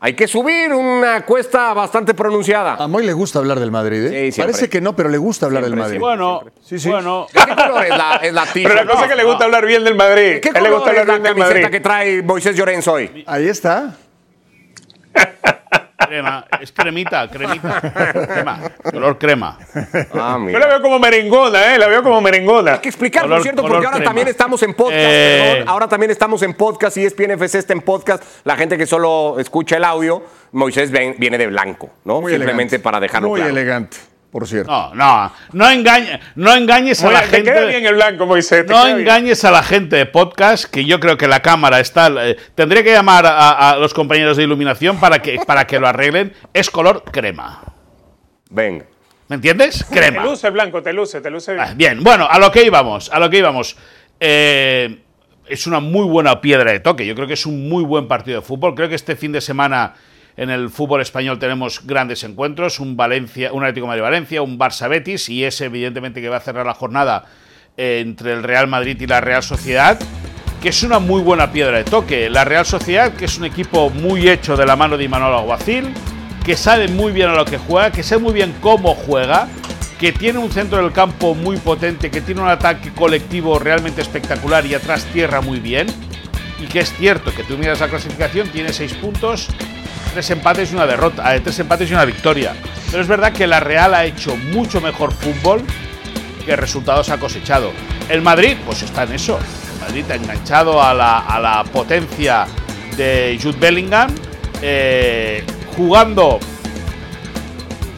[0.00, 2.76] hay que subir una cuesta bastante pronunciada.
[2.76, 4.32] A Moy le gusta hablar del Madrid, ¿eh?
[4.32, 4.40] Sí.
[4.40, 5.96] Parece que no, pero le gusta hablar Siempre, del Madrid.
[5.96, 6.00] sí.
[6.00, 6.88] Bueno, Sí, sí.
[6.88, 7.26] bueno.
[7.34, 9.66] ¿De qué color es la, es la Pero la cosa es que le gusta hablar
[9.66, 10.32] bien del Madrid.
[10.36, 11.70] ¿De qué le gusta es hablar la bien del camiseta Madrid.
[11.70, 13.24] que trae Moisés Llorens hoy?
[13.26, 13.94] Ahí está.
[16.06, 17.80] Crema, es cremita, cremita.
[18.26, 18.58] Crema,
[18.90, 19.58] color crema.
[20.14, 21.78] Ah, Yo la veo como merengona, ¿eh?
[21.78, 22.74] La veo como merengona.
[22.74, 24.04] Hay que explicar, por Color- cierto, porque ahora crema.
[24.04, 24.98] también estamos en podcast.
[25.00, 25.48] Eh.
[25.52, 28.22] perdón, ahora también estamos en podcast y ESPN FC está en podcast.
[28.44, 32.20] La gente que solo escucha el audio, Moisés ven- viene de blanco, ¿no?
[32.20, 32.78] Muy Simplemente elegante.
[32.80, 33.56] para dejarlo Muy claro.
[33.56, 33.96] elegante,
[34.30, 34.70] por cierto.
[34.70, 37.52] No, no, no, engañe, no engañes a la te gente.
[37.52, 38.64] queda bien el blanco, Moisés.
[38.66, 39.00] te No bien.
[39.00, 42.08] engañes a la gente de podcast, que yo creo que la cámara está.
[42.28, 45.88] eh, tendré que llamar a, a los compañeros de iluminación para que, para que lo
[45.88, 46.32] arreglen.
[46.54, 47.62] Es color crema.
[48.50, 48.84] Venga.
[49.28, 49.86] ¿Me entiendes?
[49.88, 50.24] Te Crema.
[50.24, 51.64] luce el blanco, te luce, te luce bien.
[51.68, 53.76] Ah, Bien, bueno, a lo que íbamos, a lo que íbamos.
[54.18, 55.02] Eh,
[55.46, 57.06] es una muy buena piedra de toque.
[57.06, 58.74] Yo creo que es un muy buen partido de fútbol.
[58.74, 59.94] Creo que este fin de semana
[60.36, 62.80] en el fútbol español tenemos grandes encuentros.
[62.80, 66.40] Un Valencia, un Atlético Madrid Valencia, un Barça Betis y ese evidentemente que va a
[66.40, 67.24] cerrar la jornada
[67.76, 69.98] eh, entre el Real Madrid y la Real Sociedad.
[70.62, 72.28] Que es una muy buena piedra de toque.
[72.28, 75.94] La Real Sociedad, que es un equipo muy hecho de la mano de Imanol Alguacil,
[76.44, 79.48] que sabe muy bien a lo que juega, que sabe muy bien cómo juega,
[79.98, 84.66] que tiene un centro del campo muy potente, que tiene un ataque colectivo realmente espectacular
[84.66, 85.86] y atrás tierra muy bien.
[86.58, 89.48] Y que es cierto que tú miras la clasificación, tiene seis puntos,
[90.12, 92.54] tres empates y una derrota, eh, tres empates y una victoria.
[92.90, 95.62] Pero es verdad que la Real ha hecho mucho mejor fútbol
[96.44, 97.72] que resultados ha cosechado.
[98.08, 99.38] El Madrid, pues está en eso.
[99.74, 102.46] El Madrid ha enganchado a la, potencia
[102.96, 104.14] de Jude Bellingham,
[104.62, 105.44] eh,
[105.76, 106.40] jugando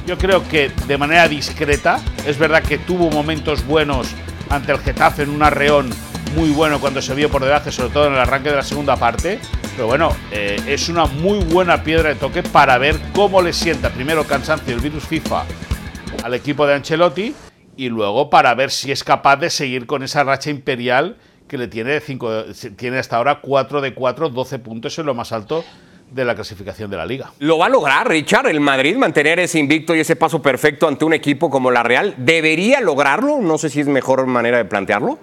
[0.07, 2.01] yo creo que de manera discreta.
[2.27, 4.09] Es verdad que tuvo momentos buenos
[4.51, 5.90] ante el Getafe en un arreón
[6.37, 8.96] muy bueno cuando se vio por debajo, sobre todo en el arranque de la segunda
[8.96, 9.40] parte.
[9.74, 13.90] Pero bueno, eh, es una muy buena piedra de toque para ver cómo le sienta
[13.90, 15.44] primero cansancio el virus FIFA
[16.22, 17.35] al equipo de Ancelotti
[17.76, 21.16] y luego para ver si es capaz de seguir con esa racha imperial
[21.48, 22.44] que le tiene, cinco,
[22.76, 25.64] tiene hasta ahora 4 de 4, 12 puntos en lo más alto
[26.11, 27.32] de la clasificación de la liga.
[27.38, 31.06] ¿Lo va a lograr, Richard, el Madrid, mantener ese invicto y ese paso perfecto ante
[31.06, 32.14] un equipo como la Real?
[32.18, 33.40] ¿Debería lograrlo?
[33.40, 35.18] No sé si es mejor manera de plantearlo.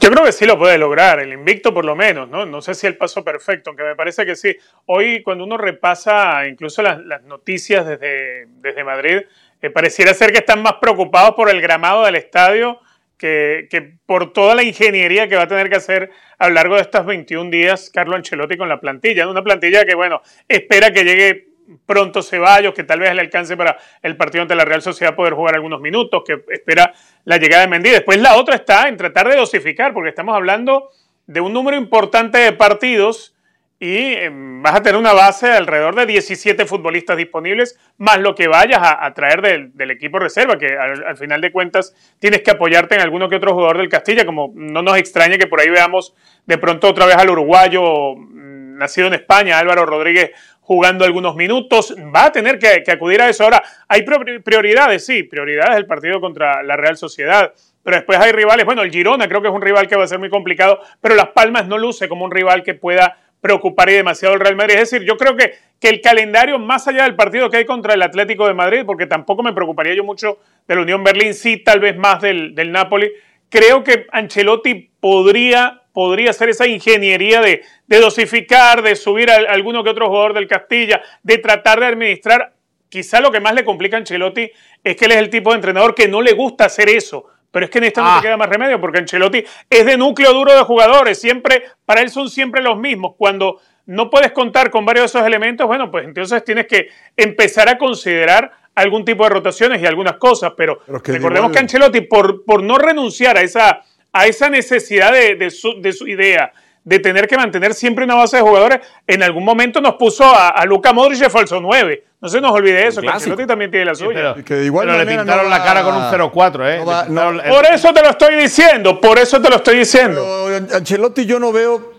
[0.00, 2.46] Yo creo que sí lo puede lograr, el invicto por lo menos, ¿no?
[2.46, 4.56] No sé si el paso perfecto, aunque me parece que sí.
[4.86, 9.22] Hoy, cuando uno repasa incluso las, noticias desde, desde Madrid,
[9.60, 12.80] eh, pareciera ser que están más preocupados por el gramado del estadio
[13.16, 16.76] que, que por toda la ingeniería que va a tener que hacer a lo largo
[16.76, 19.28] de estos 21 días Carlo Ancelotti con la plantilla.
[19.28, 21.47] Una plantilla que, bueno, espera que llegue
[21.86, 25.34] pronto Ceballos, que tal vez le alcance para el partido ante la Real Sociedad poder
[25.34, 26.92] jugar algunos minutos, que espera
[27.24, 27.90] la llegada de Mendy.
[27.90, 30.90] Después la otra está en tratar de dosificar, porque estamos hablando
[31.26, 33.34] de un número importante de partidos
[33.80, 38.34] y eh, vas a tener una base de alrededor de 17 futbolistas disponibles, más lo
[38.34, 42.42] que vayas a, traer del, del, equipo reserva, que al, al, final de cuentas tienes
[42.42, 45.60] que apoyarte en alguno que otro jugador del Castilla, como no nos extraña que por
[45.60, 46.14] ahí veamos
[46.46, 50.32] de pronto otra vez al uruguayo mm, nacido en España, Álvaro Rodríguez,
[50.68, 53.42] jugando algunos minutos, va a tener que, acudir a eso.
[53.42, 54.02] Ahora, hay
[54.44, 58.90] prioridades, sí, prioridades del partido contra la Real Sociedad, pero después hay rivales, bueno, el
[58.90, 61.66] Girona creo que es un rival que va a ser muy complicado, pero Las Palmas
[61.66, 64.74] no luce como un rival que pueda preocupar y demasiado el Real Madrid.
[64.74, 67.94] Es decir, yo creo que, que el calendario, más allá del partido que hay contra
[67.94, 71.56] el Atlético de Madrid, porque tampoco me preocuparía yo mucho de la Unión Berlín, sí,
[71.56, 73.10] tal vez más del, del Napoli,
[73.48, 79.52] creo que Ancelotti podría, podría hacer esa ingeniería de, de dosificar, de subir a, a
[79.52, 82.52] alguno que otro jugador del Castilla, de tratar de administrar.
[82.88, 84.48] Quizá lo que más le complica a Ancelotti
[84.84, 87.24] es que él es el tipo de entrenador que no le gusta hacer eso.
[87.50, 88.14] Pero es que en esta ah.
[88.14, 91.20] no te queda más remedio, porque Ancelotti es de núcleo duro de jugadores.
[91.20, 93.16] Siempre, para él son siempre los mismos.
[93.18, 97.68] Cuando no puedes contar con varios de esos elementos, bueno, pues entonces tienes que empezar
[97.68, 100.52] a considerar algún tipo de rotaciones y algunas cosas.
[100.56, 101.52] Pero, pero que recordemos igual...
[101.54, 103.82] que Ancelotti, por, por no renunciar a esa,
[104.18, 106.52] a esa necesidad de, de, su, de su idea,
[106.82, 110.48] de tener que mantener siempre una base de jugadores, en algún momento nos puso a,
[110.48, 112.04] a Luca Modric de falso 9.
[112.20, 114.08] No se nos olvide eso, que Ancelotti también tiene la suya.
[114.08, 116.78] Sí, pero, que de igual pero le pintaron no la cara con un 0-4, ¿eh?
[116.78, 120.44] No va, no, por eso te lo estoy diciendo, por eso te lo estoy diciendo.
[120.46, 121.92] Pero, Ancelotti yo no veo,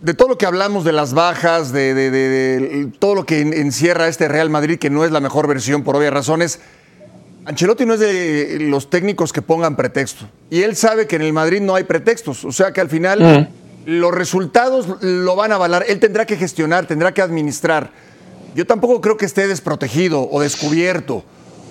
[0.00, 3.40] de todo lo que hablamos de las bajas, de, de, de, de todo lo que
[3.40, 6.60] encierra este Real Madrid, que no es la mejor versión por obvias razones,
[7.46, 10.26] Ancelotti no es de los técnicos que pongan pretexto.
[10.50, 12.44] Y él sabe que en el Madrid no hay pretextos.
[12.44, 13.90] O sea que al final mm.
[13.90, 15.84] los resultados lo van a avalar.
[15.86, 17.90] Él tendrá que gestionar, tendrá que administrar.
[18.54, 21.24] Yo tampoco creo que esté desprotegido o descubierto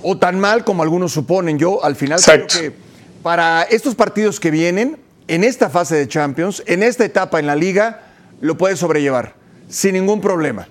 [0.04, 1.58] o tan mal como algunos suponen.
[1.58, 2.48] Yo al final Exacto.
[2.50, 2.78] creo que
[3.24, 7.56] para estos partidos que vienen, en esta fase de Champions, en esta etapa en la
[7.56, 8.02] liga,
[8.42, 9.36] lo puede sobrellevar
[9.70, 10.68] sin ningún problema.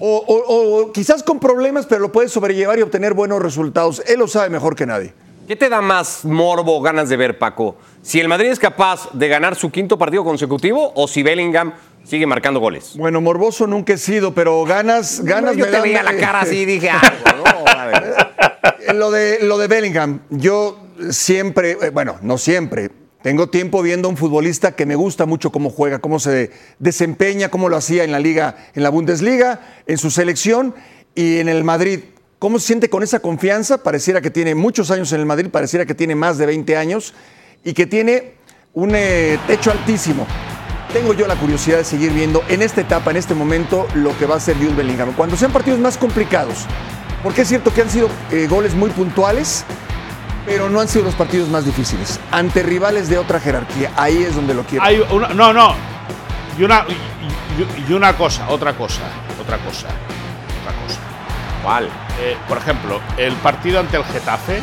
[0.00, 4.02] O, o, o, quizás con problemas, pero lo puede sobrellevar y obtener buenos resultados.
[4.06, 5.12] Él lo sabe mejor que nadie.
[5.46, 7.76] ¿Qué te da más morbo o ganas de ver, Paco?
[8.02, 12.24] Si el Madrid es capaz de ganar su quinto partido consecutivo o si Bellingham sigue
[12.26, 12.92] marcando goles.
[12.96, 16.40] Bueno, morboso nunca he sido, pero ganas, ganas yo me te dan- veía la cara
[16.42, 17.70] así y dije algo, ¿no?
[17.70, 18.14] A ver.
[18.88, 20.78] Eh, Lo de, lo de Bellingham, yo
[21.10, 22.90] siempre, eh, bueno, no siempre,
[23.22, 27.50] tengo tiempo viendo a un futbolista que me gusta mucho cómo juega, cómo se desempeña,
[27.50, 30.74] cómo lo hacía en la liga, en la Bundesliga, en su selección
[31.14, 32.00] y en el Madrid.
[32.38, 33.82] ¿Cómo se siente con esa confianza?
[33.82, 37.12] Pareciera que tiene muchos años en el Madrid, pareciera que tiene más de 20 años
[37.62, 38.36] y que tiene
[38.72, 40.26] un eh, techo altísimo.
[40.94, 44.24] Tengo yo la curiosidad de seguir viendo en esta etapa, en este momento, lo que
[44.24, 45.12] va a ser Jude Bellingham.
[45.12, 46.64] Cuando sean partidos más complicados,
[47.22, 49.66] porque es cierto que han sido eh, goles muy puntuales,
[50.50, 52.18] pero no han sido los partidos más difíciles.
[52.32, 54.84] Ante rivales de otra jerarquía, ahí es donde lo quiero.
[54.84, 55.74] Hay una- no, no.
[56.58, 59.02] Y una, y, y- y una cosa, otra cosa,
[59.40, 60.98] otra cosa, otra cosa.
[61.62, 61.84] ¿Cuál?
[62.20, 64.60] Eh, por ejemplo, el partido ante el Getafe,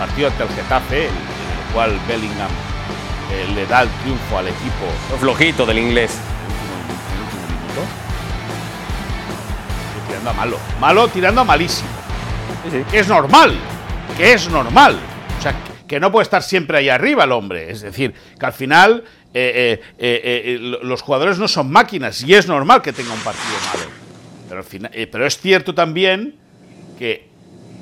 [0.00, 2.50] partido ante el Getafe, en el cual Bellingham
[3.32, 6.10] eh, le da el triunfo al equipo flojito del inglés.
[7.14, 7.82] el último minuto.
[9.94, 10.58] Estoy tirando a malo.
[10.80, 11.88] Malo tirando a malísimo.
[12.90, 13.54] Que es normal.
[14.16, 14.98] Que es normal.
[15.40, 15.54] O sea,
[15.88, 17.70] que no puede estar siempre ahí arriba el hombre.
[17.70, 22.34] Es decir, que al final eh, eh, eh, lo- los jugadores no son máquinas y
[22.34, 23.90] es normal que tenga un partido malo.
[24.50, 26.34] Pero, pero es cierto también
[26.98, 27.26] que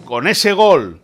[0.04, 1.00] con ese gol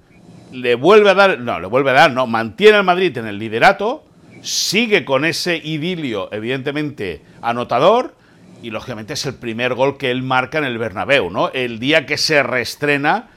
[0.52, 3.36] le vuelve a dar, no, le vuelve a dar, no, mantiene al Madrid en el
[3.38, 4.04] liderato,
[4.40, 8.14] sigue con ese idilio, evidentemente, anotador,
[8.62, 11.50] y lógicamente es el primer gol que él marca en el Bernabéu, ¿no?
[11.52, 13.30] El día que se reestrena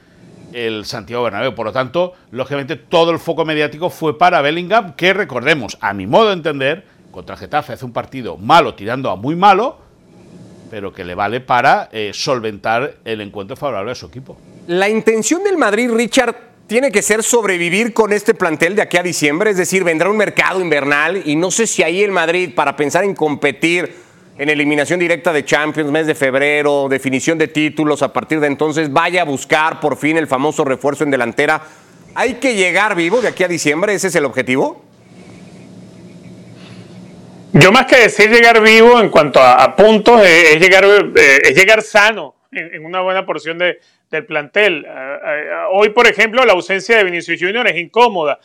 [0.52, 1.54] el Santiago Bernabéu.
[1.54, 6.06] Por lo tanto, lógicamente, todo el foco mediático fue para Bellingham, que recordemos, a mi
[6.06, 9.78] modo de entender, contra Getafe hace un partido malo tirando a muy malo,
[10.70, 14.38] pero que le vale para eh, solventar el encuentro favorable a su equipo.
[14.66, 19.02] La intención del Madrid, Richard, tiene que ser sobrevivir con este plantel de aquí a
[19.02, 22.76] diciembre, es decir, vendrá un mercado invernal y no sé si ahí el Madrid, para
[22.76, 24.07] pensar en competir
[24.38, 28.92] en eliminación directa de Champions, mes de febrero, definición de títulos, a partir de entonces
[28.92, 31.60] vaya a buscar por fin el famoso refuerzo en delantera.
[32.14, 33.94] ¿Hay que llegar vivo de aquí a diciembre?
[33.94, 34.84] ¿Ese es el objetivo?
[37.52, 41.56] Yo más que decir llegar vivo en cuanto a, puntos, eh, es, llegar, eh, es
[41.56, 44.86] llegar sano en, en una buena porción de- del plantel.
[44.88, 48.38] Ah, ah, hoy, por ejemplo, la ausencia de Vinicius Junior es incómoda,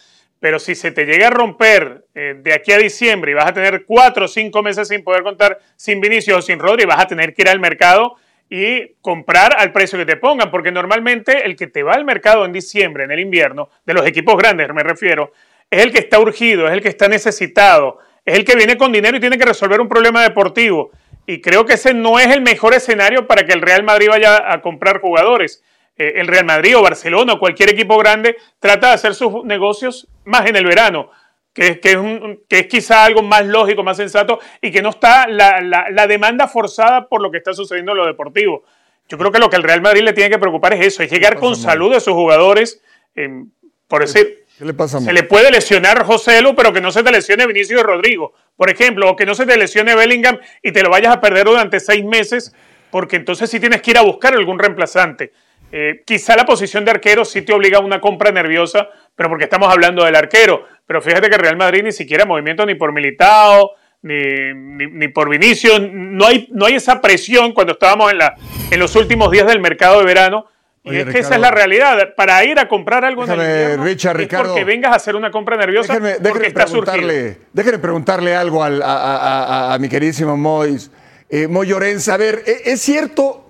[0.43, 3.53] pero si se te llega a romper eh, de aquí a diciembre y vas a
[3.53, 7.08] tener cuatro o cinco meses sin poder contar sin Vinicius o sin Rodri, vas a
[7.08, 8.17] tener que ir al mercado
[8.49, 12.43] y comprar al precio que te pongan, porque normalmente el que te va al mercado
[12.43, 15.32] en diciembre, en el invierno, de los equipos grandes me refiero,
[15.71, 18.91] es el que está urgido, es el que está necesitado, es el que viene con
[18.91, 20.91] dinero y tiene que resolver un problema deportivo.
[21.25, 24.51] Y creo que ese no es el mejor escenario para que el Real Madrid vaya
[24.51, 25.63] a comprar jugadores.
[25.95, 30.08] Eh, el Real Madrid o Barcelona o cualquier equipo grande trata de hacer sus negocios
[30.25, 31.12] más en el verano,
[31.53, 34.82] que, es- que es, un- que es quizá algo más lógico, más sensato y que
[34.82, 38.63] no está la, la- la demanda forzada por lo que está sucediendo en lo deportivo.
[39.08, 41.12] Yo creo que lo que el Real Madrid le tiene que preocupar es eso, es
[41.12, 42.82] llegar con salud de sus jugadores.
[43.15, 43.43] eh,
[43.88, 46.91] por decir, ¿Qué le pasa a se le puede lesionar José Lu, pero que no
[46.91, 50.39] se te lesione Vinicius y Rodrigo, por ejemplo, o que no se te lesione Bellingham
[50.63, 52.56] y te lo vayas a perder durante seis meses,
[52.89, 55.32] porque entonces sí tienes que ir a buscar algún reemplazante.
[55.75, 59.45] Eh, quizá la posición de arquero sí te obliga a una compra nerviosa, pero porque
[59.45, 60.67] estamos hablando del arquero.
[60.86, 63.71] Pero fíjate que Real Madrid ni siquiera movimiento ni por Militao,
[64.03, 65.81] ni, ni, ni por Vinicius.
[65.91, 68.36] No hay, no hay esa presión cuando estábamos en, la,
[68.69, 70.45] en los últimos días del mercado de verano.
[70.83, 72.13] Y Oye, es que esa es la realidad.
[72.15, 74.49] Para ir a comprar algo en el Déjame, invierno, Richard, es Ricardo.
[74.49, 76.83] porque vengas a hacer una compra nerviosa porque surgido.
[76.83, 80.91] preguntarle, déjenme preguntarle algo al- a, a- a- a mi queridísimo Mois.
[81.29, 83.42] Eh, Moy a ver, ¿e- ¿es cierto?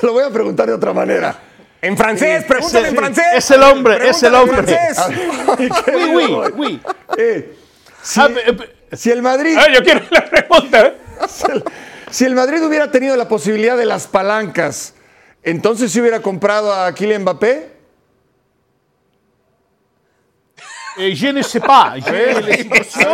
[0.00, 1.36] Te lo voy a preguntar de otra manera.
[1.80, 3.24] En francés, pregúntale en francés.
[3.34, 4.62] es el hombre, es el hombre.
[4.62, 4.98] francés.
[5.58, 5.70] Oui,
[6.14, 6.80] oui, oui.
[7.16, 7.56] Eh,
[8.02, 10.86] si, Ah, pe- pe- si el Madrid, A ver, yo quiero la pregunta.
[10.86, 10.96] ¿eh?
[12.10, 14.94] si el Madrid hubiera tenido la posibilidad de las palancas,
[15.42, 17.75] entonces si hubiera comprado a Kylian Mbappé.
[20.98, 21.94] Eh, je ne sais pas.
[21.96, 23.10] Situation,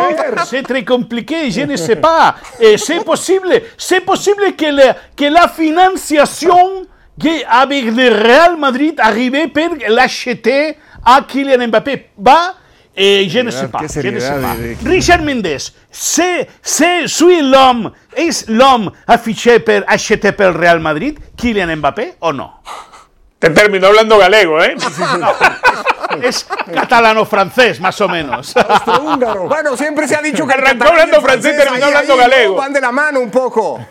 [0.47, 1.51] c'est très compliqué.
[1.51, 2.37] Je ne sais pas.
[2.61, 3.61] Eh, c'est possible.
[3.77, 6.87] C'est possible que la, que la financiation
[7.21, 12.11] que avec le Real Madrid arrive pour l'acheter à Kylian Mbappé.
[12.16, 12.55] Bah,
[12.97, 13.81] et je ne sais pas.
[13.88, 14.55] Je ne sais pas.
[14.88, 15.59] Richard Mendes,
[15.90, 22.14] c'est, c'est, suis l'homme, est l'homme affiché pour acheter pour le Real Madrid, Kylian Mbappé,
[22.21, 22.61] o no?
[23.38, 24.77] Te terminó hablando galego, ¿eh?
[26.22, 28.55] Es catalano-francés, más o menos.
[29.03, 29.48] Húngaro.
[29.48, 32.57] Bueno, siempre se ha dicho que Arrancó hablando francés, terminó hablando ahí, galego.
[32.57, 33.85] Van de la mano un poco.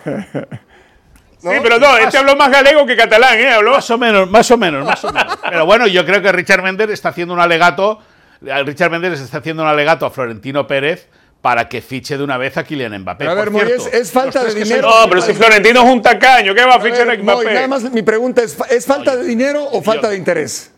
[1.42, 3.50] Sí, pero no, este habló más galego que catalán, ¿eh?
[3.50, 3.72] Habló.
[3.72, 5.38] Más o menos, más o menos, más o menos.
[5.50, 8.00] Pero bueno, yo creo que Richard Méndez está haciendo un alegato.
[8.42, 11.08] Richard Méndez está haciendo un alegato a Florentino Pérez
[11.42, 13.18] para que fiche de una vez a Kylian Mbappé.
[13.26, 14.88] Pero a ver, Por Moy, es, es falta de dinero.
[14.88, 17.24] No, pero si Florentino es un tacaño, ¿qué va a A ver, fichar a Moy,
[17.24, 17.54] Mbappé?
[17.54, 20.71] nada más mi pregunta es, ¿es falta de dinero o falta de interés?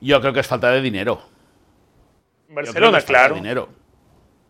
[0.00, 1.20] Yo creo que es falta de dinero.
[2.48, 3.34] Barcelona, de claro.
[3.34, 3.68] dinero.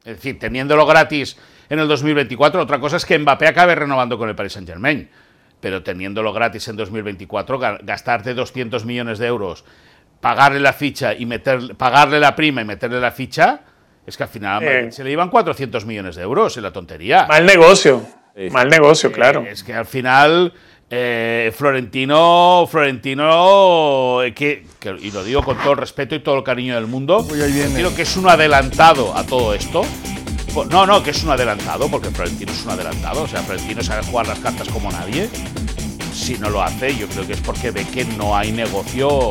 [0.04, 1.36] Es decir, teniéndolo gratis
[1.68, 5.08] en el 2024, otra cosa es que Mbappé acabe renovando con el Paris Saint Germain.
[5.60, 9.64] Pero teniéndolo gratis en 2024, ga- gastarte 200 millones de euros,
[10.20, 13.62] pagarle la ficha y meter, pagarle la prima y meterle la ficha,
[14.06, 14.92] es que al final Eh.
[14.92, 17.26] se le iban 400 millones de euros en la tontería.
[17.26, 18.02] Mal negocio.
[18.52, 19.42] Mal negocio, claro.
[19.42, 20.52] Es que al final
[20.90, 26.36] eh, Florentino, Florentino, eh, que, que- y lo digo con todo el respeto y todo
[26.36, 27.22] el cariño del mundo.
[27.24, 29.82] Florentino que es un adelantado a todo esto.
[30.54, 33.22] Pues no, no, que es un adelantado, porque Florentino es un adelantado.
[33.22, 35.28] O sea, Florentino sabe jugar las cartas como nadie.
[36.14, 39.30] Si no lo hace, yo creo que es porque ve que no hay negocio.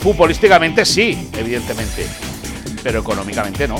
[0.00, 2.06] Futbolísticamente sí, evidentemente,
[2.82, 3.76] pero económicamente no.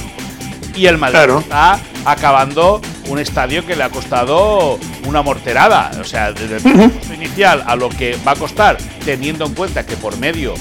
[0.75, 1.39] Y el Madrid Claro.
[1.41, 5.91] está acabando un estadio que le ha costado una morterada.
[6.01, 9.85] O sea, desde el presupuesto inicial a lo que va a costar, teniendo en cuenta
[9.85, 10.55] que por medio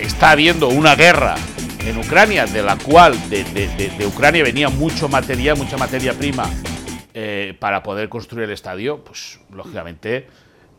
[0.00, 1.34] está habiendo una guerra
[1.86, 6.12] en Ucrania, de la cual de, de- de- de Ucrania venía mucho material, mucha materia
[6.14, 6.48] prima
[7.14, 10.26] eh, para poder construir el estadio, pues lógicamente,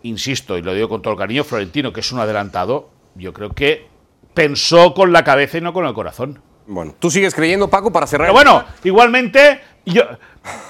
[0.04, 3.50] insisto, y lo digo con todo el cariño, Florentino, que es un adelantado, yo creo
[3.52, 3.88] que
[4.34, 6.42] pensó con la cabeza y no con el corazón.
[6.68, 8.28] Bueno, ¿tú sigues creyendo, Paco, para cerrar?
[8.28, 10.04] Pero bueno, igualmente, yo,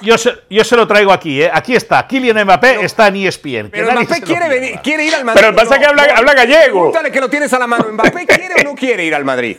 [0.02, 1.50] yo, se, yo se lo traigo aquí, ¿eh?
[1.52, 3.70] Aquí está, Kylian Mbappé está en ESPN.
[3.72, 5.42] Pero Mbappé quiere, venir, quiere ir al Madrid.
[5.42, 6.74] Pero pasa ¿o que habla- habla gallego.
[6.82, 7.88] Pregúntale que lo tienes a la mano.
[7.92, 9.58] ¿Mbappé quiere o no quiere ir al Madrid?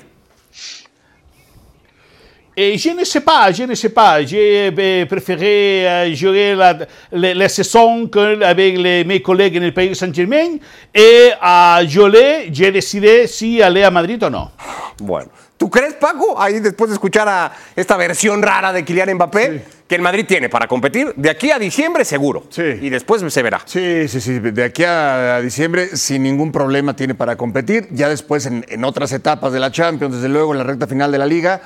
[2.60, 4.20] Et je ne sais pas, je ne sais pas.
[4.24, 6.76] J'ai euh, préféré euh, jouer la,
[7.12, 10.58] la, la saison que- avec les- mes collègues en el Paris Saint-Germain
[10.92, 14.50] et à Jolé, j'ai décidé si aller à Madrid o no.
[15.00, 19.64] Bueno, ¿tú crees, Paco, ahí después de escuchar a esta versión rara de Kylian Mbappé,
[19.86, 22.44] que el Madrid tiene para competir de aquí a diciembre seguro?
[22.50, 22.62] Sí.
[22.80, 23.60] Y después se verá.
[23.64, 24.38] Sí, sí, sí.
[24.40, 27.86] De aquí a diciembre, sin ningún problema tiene para competir.
[27.92, 31.12] Ya después, en, en otras etapas de la Champions, desde luego en la recta final
[31.12, 31.60] de la Liga,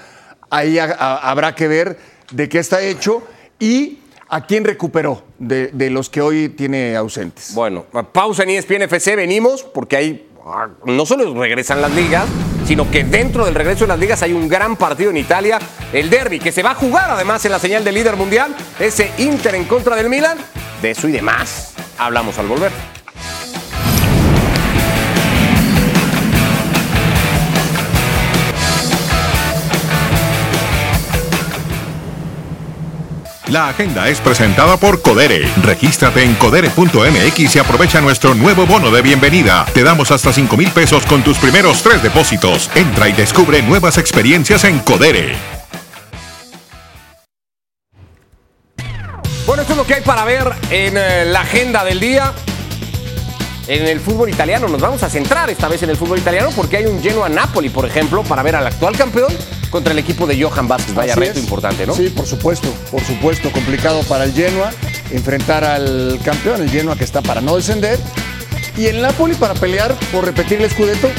[0.50, 1.98] ahí ha- ha- habrá que ver
[2.32, 3.22] de qué está hecho
[3.58, 7.54] y a quién recuperó de, de los que hoy tiene ausentes.
[7.54, 12.26] Bueno, pausa en ESPN FC, venimos, porque ahí ah, no solo regresan las ligas,
[12.64, 15.58] sino que dentro del regreso de las ligas hay un gran partido en Italia,
[15.92, 19.10] el derby, que se va a jugar además en la señal de líder mundial, ese
[19.18, 20.38] Inter en contra del Milan,
[20.80, 21.74] de eso y demás.
[21.98, 23.01] Hablamos al volver.
[33.52, 35.46] La agenda es presentada por Codere.
[35.62, 39.66] Regístrate en codere.mx y aprovecha nuestro nuevo bono de bienvenida.
[39.74, 42.70] Te damos hasta 5 mil pesos con tus primeros tres depósitos.
[42.74, 45.36] Entra y descubre nuevas experiencias en Codere.
[49.44, 52.32] Bueno, esto es lo que hay para ver en eh, la agenda del día.
[53.66, 56.78] En el fútbol italiano nos vamos a centrar esta vez en el fútbol italiano porque
[56.78, 59.30] hay un Genoa Napoli, por ejemplo, para ver al actual campeón
[59.72, 60.94] contra el equipo de Johan Vázquez.
[60.94, 61.44] Vaya Así reto es.
[61.44, 61.94] importante, ¿no?
[61.94, 63.50] Sí, por supuesto, por supuesto.
[63.50, 64.70] Complicado para el Genoa
[65.10, 67.98] enfrentar al campeón, el Genoa que está para no descender.
[68.76, 71.10] Y el Napoli para pelear por repetir el Scudetto,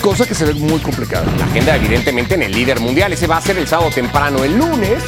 [0.00, 1.24] cosa que se ve muy complicada.
[1.38, 3.12] La agenda, evidentemente, en el líder mundial.
[3.12, 4.44] Ese va a ser el sábado temprano.
[4.44, 5.02] El lunes,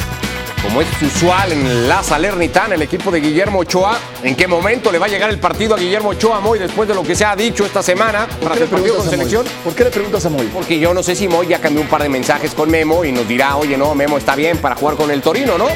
[0.67, 3.97] como es usual en la Salernitana, el equipo de Guillermo Ochoa.
[4.23, 6.95] ¿En qué momento le va a llegar el partido a Guillermo Ochoa, Moy, después de
[6.95, 9.45] lo que se ha dicho esta semana tras el partido con selección?
[9.63, 10.47] ¿Por qué le preguntas a Moy?
[10.53, 13.11] Porque yo no sé si Moy ya cambió un par de mensajes con Memo y
[13.11, 15.67] nos dirá, oye, no, Memo está bien para jugar con el Torino, ¿no?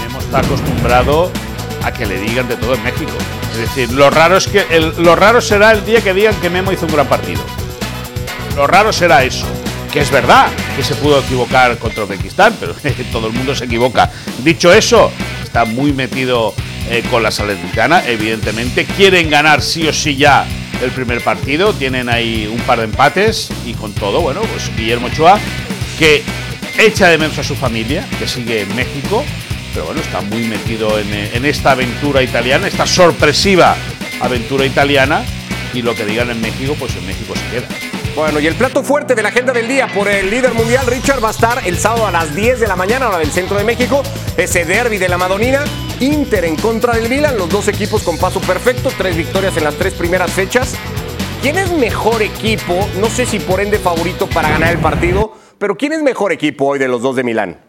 [0.00, 1.30] Memo está acostumbrado
[1.82, 3.12] a que le digan de todo en México.
[3.52, 6.48] Es decir, lo raro, es que el- lo raro será el día que digan que
[6.50, 7.42] Memo hizo un gran partido.
[8.56, 9.46] Lo raro será eso.
[9.94, 12.74] Que es verdad que se pudo equivocar contra Uzbekistán, pero
[13.12, 14.10] todo el mundo se equivoca.
[14.42, 16.52] Dicho eso, está muy metido
[16.90, 18.86] eh, con la Salernitana, evidentemente.
[18.86, 20.46] Quieren ganar sí o sí ya
[20.82, 21.72] el primer partido.
[21.72, 25.38] Tienen ahí un par de empates y con todo, bueno, pues Guillermo Ochoa,
[25.96, 26.24] que
[26.76, 29.24] echa de menos a su familia, que sigue en México,
[29.72, 33.76] pero bueno, está muy metido en, eh, en esta aventura italiana, esta sorpresiva
[34.20, 35.24] aventura italiana.
[35.72, 37.93] Y lo que digan en México, pues en México se queda.
[38.14, 41.22] Bueno, y el plato fuerte de la agenda del día por el líder mundial, Richard,
[41.22, 43.64] va a estar el sábado a las 10 de la mañana, hora del centro de
[43.64, 44.04] México.
[44.36, 45.64] Ese derby de la Madonina.
[45.98, 49.74] Inter en contra del Milan, los dos equipos con paso perfecto, tres victorias en las
[49.74, 50.76] tres primeras fechas.
[51.42, 52.88] ¿Quién es mejor equipo?
[53.00, 56.66] No sé si por ende favorito para ganar el partido, pero ¿quién es mejor equipo
[56.66, 57.60] hoy de los dos de Milán?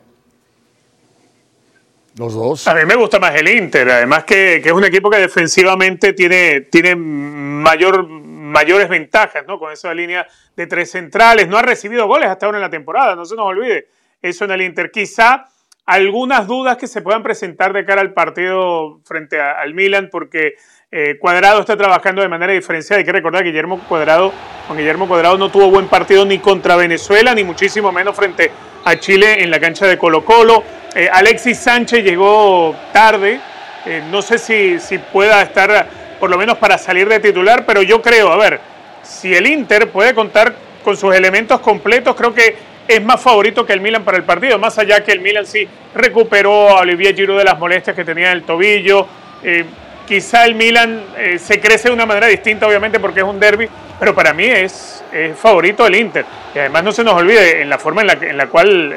[2.18, 2.68] Los dos.
[2.68, 6.14] A mí me gusta más el Inter, además que, que es un equipo que defensivamente
[6.14, 8.08] tiene, tiene mayor,
[8.56, 9.60] mayores ventajas, ¿no?
[9.60, 10.26] Con esa línea
[10.56, 11.50] de tres centrales.
[11.50, 13.90] No ha recibido goles hasta ahora en la temporada, no se nos olvide
[14.22, 14.92] eso en el Inter.
[14.92, 15.48] Quizá
[15.86, 20.56] algunas dudas que se puedan presentar de cara al partido frente al Milan, porque
[20.90, 23.00] eh, Cuadrado está trabajando de manera diferenciada.
[23.00, 24.32] Hay que recordar que Guillermo Cuadrado,
[24.68, 28.52] Juan Guillermo Cuadrado no tuvo buen partido ni contra Venezuela, ni muchísimo menos frente
[28.86, 30.64] a Chile en la cancha de Colo Colo.
[30.96, 33.42] Eh, Alexis Sánchez llegó tarde,
[33.86, 37.82] eh, no sé si, si pueda estar por lo menos para salir de titular, pero
[37.82, 38.60] yo creo, a ver,
[39.04, 42.56] si el Inter puede contar con sus elementos completos, creo que
[42.88, 45.68] es más favorito que el Milan para el partido, más allá que el Milan sí
[45.94, 49.08] recuperó a Olivier Giroud de las molestias que tenía en el tobillo.
[49.44, 49.66] Eh,
[50.08, 51.04] quizá el Milan
[51.40, 53.68] se crece de una manera distinta, obviamente, porque es un derby,
[54.00, 55.04] pero para mí es,
[55.36, 56.26] favorito el Inter.
[56.54, 58.94] Y además no se nos olvide en la forma en la, en la cual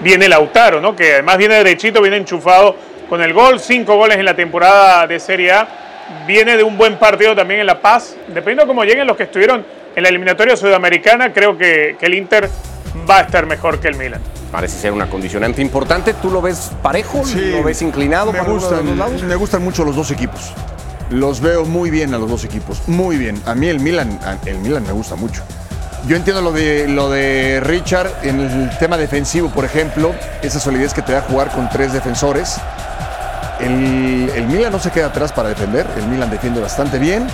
[0.00, 0.94] viene Lautaro, ¿no?
[0.94, 2.76] que además viene derechito, viene enchufado
[3.08, 5.68] con el gol, cinco goles en la temporada de Serie A,
[6.26, 9.24] viene de un buen partido también en La Paz, dependiendo de cómo lleguen los que
[9.24, 12.48] estuvieron en la eliminatoria sudamericana, creo que, el Inter
[13.08, 14.20] va a estar mejor que el Milan.
[14.52, 16.14] Parece ser una condicionante importante.
[16.14, 17.24] ¿Tú lo ves parejo?
[17.24, 18.32] Sí, ¿Lo ves inclinado?
[18.32, 20.52] Me gustan, me gustan mucho los dos equipos.
[21.10, 23.40] Los veo muy bien a los dos equipos, muy bien.
[23.46, 25.42] A mí el Milan, el Milan me gusta mucho.
[26.06, 30.94] Yo entiendo lo de, lo de Richard en el tema defensivo, por ejemplo, esa solidez
[30.94, 32.60] que te da jugar con tres defensores.
[33.60, 37.26] El, el, Milan no se queda atrás para defender, el Milan defiende bastante bien,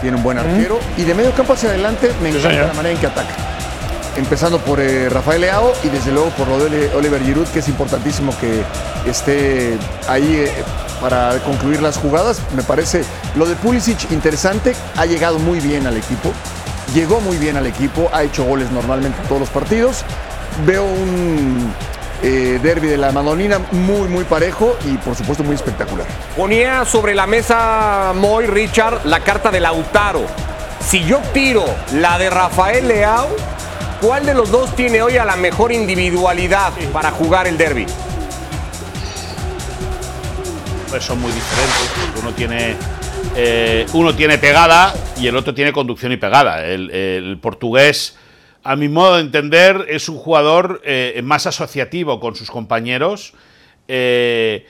[0.00, 0.78] tiene un buen arquero.
[0.96, 3.34] Y de medio campo hacia adelante me encanta la manera en que ataca.
[4.16, 7.68] Empezando por eh, Rafael Leao y desde luego por lo de Oliver Giroud, que es
[7.68, 8.62] importantísimo que
[9.10, 10.52] esté ahí eh,
[11.00, 12.40] para concluir las jugadas.
[12.54, 13.04] Me parece
[13.36, 16.32] lo de Pulisic interesante, ha llegado muy bien al equipo.
[16.94, 20.04] Llegó muy bien al equipo, ha hecho goles normalmente en todos los partidos.
[20.66, 21.72] Veo un
[22.22, 26.06] eh, derby de la Madonina muy, muy parejo y por supuesto muy espectacular.
[26.36, 30.26] Ponía sobre la mesa Moy Richard la carta de Lautaro.
[30.80, 31.64] Si yo tiro
[31.94, 33.28] la de Rafael Leao,
[34.00, 37.86] ¿cuál de los dos tiene hoy a la mejor individualidad para jugar el derby?
[40.90, 41.90] Pues son muy diferentes.
[42.20, 42.76] Uno tiene
[43.34, 46.66] eh, uno tiene pegada y el otro tiene conducción y pegada.
[46.66, 48.16] El, portugués,
[48.64, 53.34] a mi modo de entender, es un jugador eh, más asociativo con sus compañeros.
[53.88, 54.66] Eh,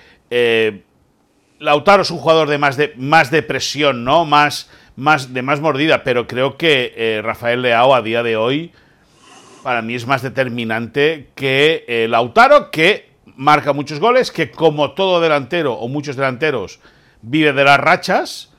[1.59, 4.25] Lautaro es un jugador de más de, más de presión, ¿no?
[4.25, 8.73] Más, más, de más mordida, pero creo que Rafael Leao a día de hoy
[9.63, 15.75] para mí es más determinante que Lautaro, que marca muchos goles, que como todo delantero
[15.75, 16.81] o muchos delanteros
[17.23, 18.52] vive de las rachas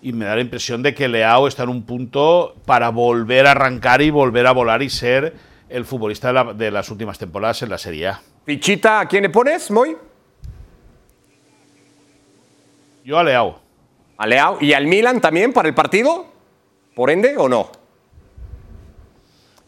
[0.00, 3.52] y me da la impresión de que Leao está en un punto para volver a
[3.52, 5.34] arrancar y volver a volar y ser
[5.68, 8.20] el futbolista de, las últimas temporadas en la Serie A.
[8.44, 9.96] ¿Pichita a quién le pones, Moy?
[13.04, 13.60] Yo a Leao.
[14.16, 14.58] ¿A Leao?
[14.60, 16.26] ¿Y al Milan también para el partido?
[16.94, 17.70] ¿Por ende o no?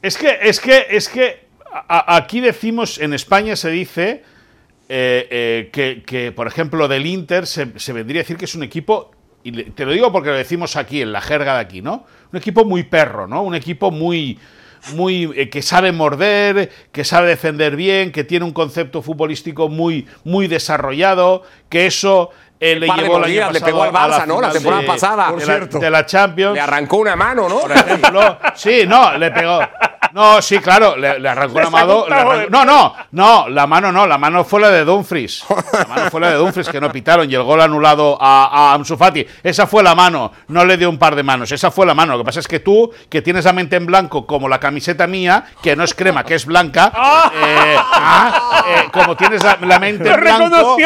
[0.03, 1.49] Es que, es que, es que
[1.89, 4.25] aquí decimos, en España se dice
[4.89, 8.63] eh, eh, que, por ejemplo, del Inter se, se vendría a decir que es un
[8.63, 9.11] equipo
[9.43, 12.05] y te lo digo porque lo decimos aquí, en la jerga de aquí, ¿no?
[12.33, 13.43] Un equipo muy perro, ¿no?
[13.43, 14.39] Un equipo muy,
[14.95, 20.07] muy eh, que sabe morder, que sabe defender bien, que tiene un concepto futbolístico muy,
[20.25, 22.31] muy desarrollado, que eso
[22.61, 24.41] le llevó la le pegó al Barça, ¿no?
[24.41, 25.33] La temporada pasada.
[25.33, 26.55] De la, de la, Champions.
[26.55, 27.61] Le arrancó una mano, ¿no?
[27.61, 28.39] Por ejemplo.
[28.55, 29.61] Sí, no, le pegó.
[30.13, 32.05] No, sí, claro, le, arrancó la mano.
[32.51, 35.45] no, no, no, la mano no, la mano fue la de Dumfries.
[35.73, 38.75] La mano fue la de Dumfries que no pitaron y el gol anulado a, a
[38.75, 39.25] Ansu Fati.
[39.43, 42.13] Esa fue la mano, no le dio un par de manos, esa fue la mano.
[42.15, 45.07] Lo que pasa es que tú, que tienes la mente en blanco como la camiseta
[45.07, 46.93] mía, que no es crema, que es blanca,
[47.35, 50.77] eh, ah, eh, como tienes la, mente en blanco.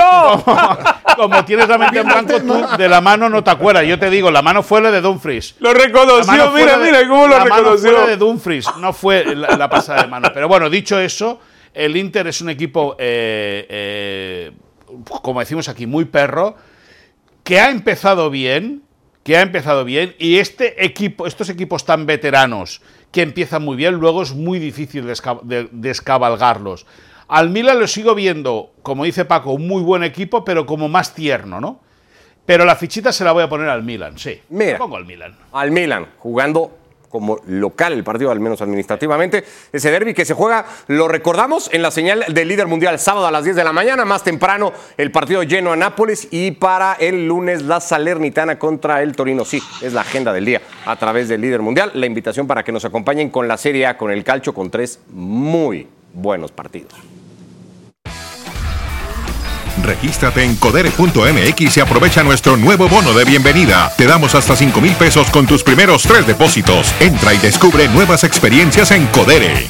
[0.45, 0.79] Como,
[1.16, 3.87] como, tienes la mente en blanco, tú de la mano no te acuerdas.
[3.87, 5.57] Yo te digo, la mano fue la de Dumfries.
[5.61, 7.49] Lo reconoció, mira, mira cómo lo reconoció.
[7.49, 10.29] La mano fue la de Dumfries, no fue la, pasada de mano.
[10.33, 11.41] Pero bueno, dicho eso,
[11.73, 14.53] el Inter es un equipo, eh, eh,
[15.23, 16.57] como decimos aquí, muy perro,
[17.43, 18.83] que ha empezado bien,
[19.23, 23.95] que ha empezado bien, y este equipo, estos equipos tan veteranos que empiezan muy bien,
[23.95, 25.07] luego es muy difícil
[25.71, 26.87] descabalgarlos.
[27.29, 31.14] Al Milan lo sigo viendo, como dice Paco, un muy buen equipo, pero como más
[31.14, 31.81] tierno, ¿no?
[32.47, 34.41] Pero la fichita se la voy a poner al Milan, sí.
[34.51, 35.35] Mira, pongo al Milan.
[35.53, 36.79] Al Milan, jugando
[37.14, 39.45] como local el partido, al menos administrativamente.
[39.72, 43.31] Ese derby que se juega, lo recordamos, en la señal del líder mundial, sábado a
[43.31, 47.29] las 10 de la mañana, más temprano el partido lleno a Nápoles y para el
[47.29, 49.45] lunes la Salernitana contra el Torino.
[49.45, 51.93] Sí, es la agenda del día a través del líder mundial.
[51.95, 54.99] La invitación para que nos acompañen con la Serie A, con el calcho, con tres
[55.09, 56.95] muy buenos partidos.
[59.83, 63.93] Regístrate en codere.mx y aprovecha nuestro nuevo bono de bienvenida.
[63.97, 66.95] Te damos hasta 5 mil pesos con tus primeros tres depósitos.
[67.01, 69.69] Entra y descubre nuevas experiencias en Codere.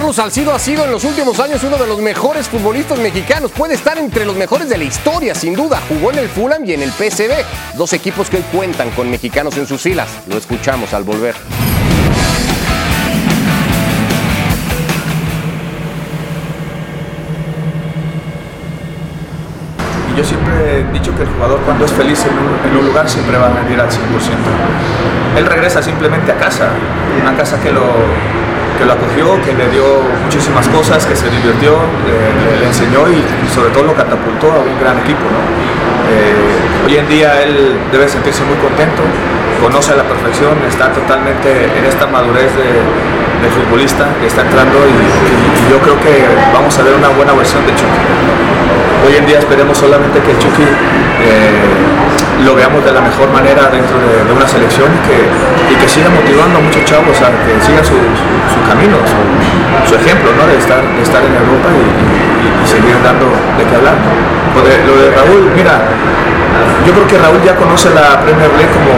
[0.00, 3.50] Carlos Salcido ha sido en los últimos años uno de los mejores futbolistas mexicanos.
[3.50, 5.78] Puede estar entre los mejores de la historia, sin duda.
[5.90, 9.58] Jugó en el Fulham y en el PSV, dos equipos que hoy cuentan con mexicanos
[9.58, 10.08] en sus filas.
[10.26, 11.34] Lo escuchamos al volver.
[20.16, 23.06] Yo siempre he dicho que el jugador cuando es feliz en un, en un lugar
[23.06, 23.98] siempre va a rendir al 100%.
[25.36, 26.70] Él regresa simplemente a casa,
[27.20, 27.82] una casa que lo,
[28.80, 29.84] que lo acogió, que le dio
[30.24, 31.76] muchísimas cosas, que se divirtió,
[32.08, 33.20] le, enseñó y,
[33.52, 35.20] sobre todo lo catapultó a un gran equipo.
[35.28, 35.40] ¿no?
[36.08, 39.02] Eh, hoy en día él debe sentirse muy contento,
[39.60, 42.72] conoce a la perfección, está totalmente en esta madurez de,
[43.50, 47.72] futbolista que está entrando y, yo creo que vamos a ver una buena versión de
[47.74, 48.00] Chucky.
[49.06, 51.89] Hoy en día esperemos solamente que Chucky eh,
[52.44, 55.18] lo veamos de la mejor manera dentro de, una selección y que,
[55.72, 59.20] y que siga motivando a muchos chavos a que sigan su, su camino, su,
[59.88, 60.46] su ejemplo ¿no?
[60.46, 62.30] de, estar, estar en Europa y,
[62.66, 63.26] seguir dando
[63.58, 63.96] de qué hablar.
[64.54, 65.80] Lo de, Raúl, mira,
[66.86, 68.94] yo creo que Raúl ya conoce la Premier League como,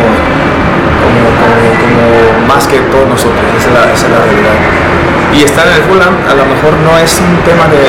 [1.01, 4.92] como, más que todos nosotros, esa es la realidad.
[5.33, 7.81] Y estar en el Fulham a lo mejor no es un tema de,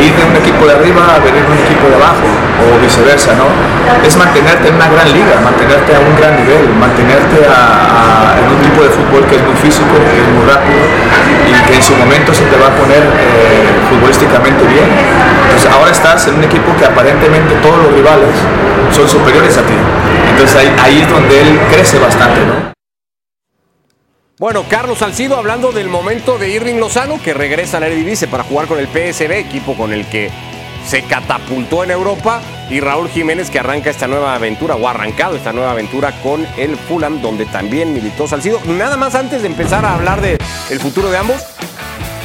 [0.00, 2.24] ir de un equipo de arriba a venir de un equipo de abajo
[2.64, 3.44] o viceversa, ¿no?
[4.06, 8.58] Es mantenerte en una gran liga, mantenerte a un gran nivel, mantenerte a- en un
[8.62, 10.80] tipo de fútbol que es muy físico, que es muy rápido
[11.44, 14.88] y que en su momento se te va a poner eh, futbolísticamente bien.
[15.44, 18.32] Entonces ahora estás en un equipo que aparentemente todos los rivales
[18.96, 19.76] son superiores a ti.
[20.30, 22.77] Entonces ahí, ahí es donde él crece bastante, ¿no?
[24.38, 28.68] Bueno, Carlos Salcido hablando del momento de Irving Lozano, que regresa al Eredivisie para jugar
[28.68, 30.30] con el PSV, equipo con el que
[30.86, 35.34] se catapultó en Europa, y Raúl Jiménez que arranca esta nueva aventura, o ha arrancado
[35.34, 38.60] esta nueva aventura con el Fulham, donde también militó Salcido.
[38.64, 41.42] Nada más antes de empezar a hablar del futuro de ambos,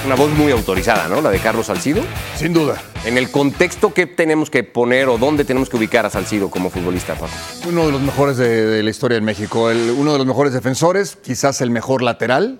[0.05, 1.21] una voz muy autorizada, ¿no?
[1.21, 2.01] La de Carlos Salcido.
[2.37, 2.81] Sin duda.
[3.05, 6.69] En el contexto que tenemos que poner o dónde tenemos que ubicar a Salcido como
[6.69, 7.31] futbolista, Paco.
[7.69, 9.69] Uno de los mejores de, de la historia en México.
[9.71, 12.59] El- uno de los mejores defensores, quizás el mejor lateral,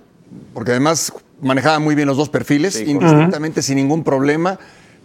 [0.54, 4.58] porque además manejaba muy bien los dos perfiles, indistintamente, sin ningún problema.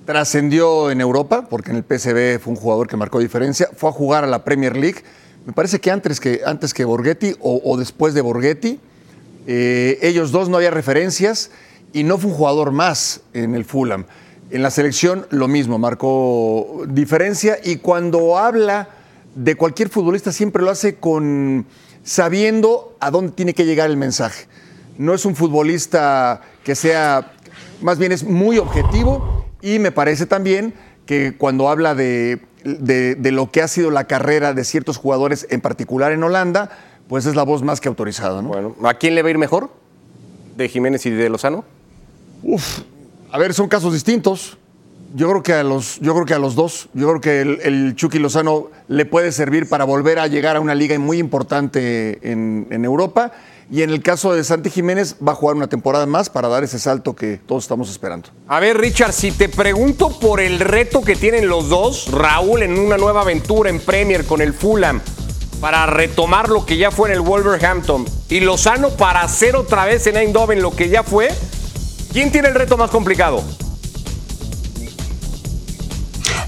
[0.06, 3.68] Trascendió en Europa, porque en el PSV fue un jugador que marcó diferencia.
[3.76, 5.02] Fue a jugar a la Premier League.
[5.44, 8.78] Me parece que antes que, antes que Borghetti o, o después de Borghetti.
[9.50, 11.50] Eh, ellos dos no había referencias
[11.92, 14.04] y no fue un jugador más en el Fulham.
[14.50, 18.88] En la selección lo mismo, marcó diferencia y cuando habla
[19.34, 21.66] de cualquier futbolista siempre lo hace con
[22.02, 24.46] sabiendo a dónde tiene que llegar el mensaje.
[24.96, 27.32] No es un futbolista que sea,
[27.82, 30.72] más bien es muy objetivo y me parece también
[31.04, 35.60] que cuando habla de, de- lo que ha sido la carrera de ciertos jugadores, en
[35.60, 36.70] particular en Holanda,
[37.08, 38.40] pues es la voz más que autorizada.
[38.42, 38.48] ¿no?
[38.48, 39.70] Bueno, ¿a quién le va a ir mejor?
[40.56, 41.64] ¿De Jiménez y de Lozano?
[43.30, 44.56] A ver, son casos distintos.
[45.14, 46.88] Yo creo que a los, yo creo que a los dos.
[46.94, 50.60] Yo creo que el, el Chucky Lozano le puede servir para volver a llegar a
[50.60, 53.32] una liga muy importante en, en Europa.
[53.70, 56.64] Y en el caso de Santi Jiménez, va a jugar una temporada más para dar
[56.64, 58.30] ese salto que todos estamos esperando.
[58.46, 62.78] A ver, Richard, si te pregunto por el reto que tienen los dos, Raúl en
[62.78, 65.02] una nueva aventura en Premier con el Fulham,
[65.60, 70.06] para retomar lo que ya fue en el Wolverhampton, y Lozano para hacer otra vez
[70.06, 71.28] en Eindhoven lo que ya fue,
[72.12, 73.44] ¿quién tiene el reto más complicado?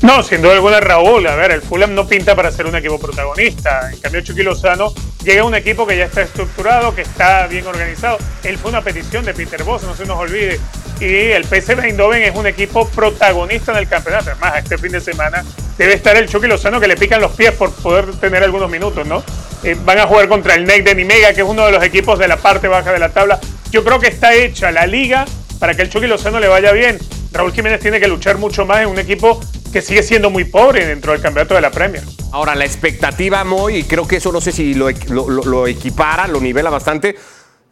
[0.03, 1.27] No, sin duda alguna Raúl.
[1.27, 3.91] A ver, el Fulham no pinta para ser un equipo protagonista.
[3.93, 7.67] En cambio, Chucky Lozano llega a un equipo que ya está estructurado, que está bien
[7.67, 8.17] organizado.
[8.43, 10.59] Él fue una petición de Peter Boss, no se nos olvide.
[11.01, 14.31] Y el PSV Eindhoven es un equipo protagonista en el campeonato.
[14.31, 15.45] Además, este fin de semana
[15.77, 19.07] debe estar el Chucky Lozano que le pican los pies por poder tener algunos minutos,
[19.07, 19.23] ¿no?
[19.63, 22.19] Eh, van a jugar contra el NEC de Nimega, que es uno de los equipos
[22.19, 23.39] de la parte baja de la tabla.
[23.71, 25.27] Yo creo que está hecha la liga
[25.61, 26.99] para que el Chucky Lozano le vaya bien.
[27.33, 29.39] Raúl Jiménez tiene que luchar mucho más en un equipo
[29.73, 32.03] que sigue siendo muy pobre dentro del campeonato de la Premier.
[32.33, 35.67] Ahora, la expectativa, Moy, y creo que eso no sé si lo, lo- lo- lo
[35.69, 37.15] equipara, lo nivela bastante.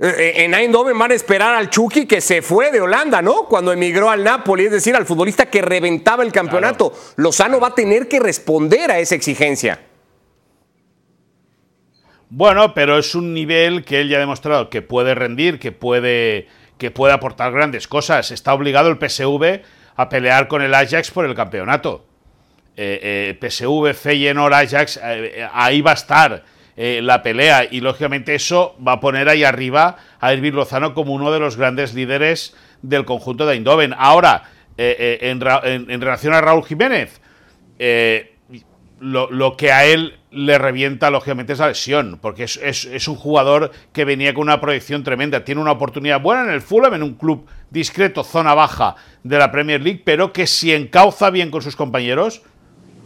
[0.00, 3.46] eh, En Eindhoven van a esperar al Chucky que se fue de Holanda, ¿no?
[3.46, 6.92] Cuando emigró al Napoli, es decir, al futbolista que reventaba el campeonato.
[7.16, 9.80] Lozano va a tener que responder a esa exigencia.
[12.30, 16.46] Bueno, pero es un nivel que él ya ha demostrado que puede rendir, que puede,
[16.78, 18.30] que puede aportar grandes cosas.
[18.30, 19.62] Está obligado el PSV
[19.96, 22.06] a pelear con el Ajax por el campeonato.
[22.76, 26.44] Eh, eh, PSV, Feyenoord, Ajax, eh, ahí va a estar
[26.80, 31.32] la pelea y lógicamente eso va a poner ahí arriba a Irving Lozano como uno
[31.32, 33.92] de los grandes líderes del conjunto de Eindhoven.
[33.98, 34.44] Ahora,
[34.76, 37.20] en, relación a Raúl Jiménez,
[39.00, 43.16] lo que a él le revienta, lógicamente, es la lesión, porque es, es- es un
[43.16, 45.44] jugador que venía con una proyección tremenda.
[45.44, 49.50] Tiene una oportunidad buena en el Fulham, en un club discreto, zona baja de la
[49.50, 52.42] Premier League, pero que si encauza bien con sus compañeros,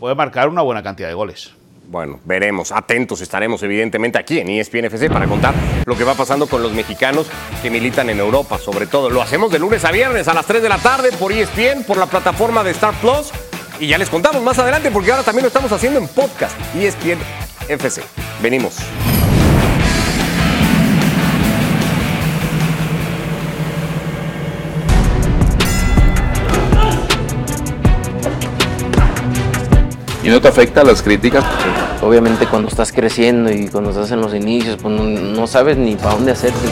[0.01, 1.53] puede marcar una buena cantidad de goles.
[1.89, 5.53] Bueno, veremos, atentos estaremos evidentemente aquí en ESPN FC para contar
[5.85, 7.27] lo que va pasando con los mexicanos
[7.61, 9.11] que militan en Europa, sobre todo.
[9.11, 11.99] Lo hacemos de lunes a viernes a las 3 de la tarde por ESPN, por
[11.99, 13.31] la plataforma de Star Plus.
[13.83, 16.87] Y ya les contamos más adelante porque ahora también lo estamos haciendo en podcast, E
[16.87, 17.19] ESPN
[17.69, 18.01] FC.
[18.41, 18.77] Venimos.
[30.23, 31.45] ¿Y no te afecta las críticas?
[32.03, 35.97] Obviamente cuando estás creciendo y cuando estás en los inicios, pues no, no sabes ni
[35.97, 36.69] para dónde hacerte.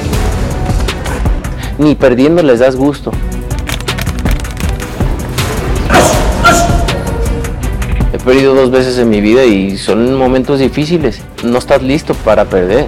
[1.77, 3.11] Ni perdiendo les das gusto.
[8.31, 11.21] Perdido dos veces en mi vida y son momentos difíciles.
[11.43, 12.87] No estás listo para perder.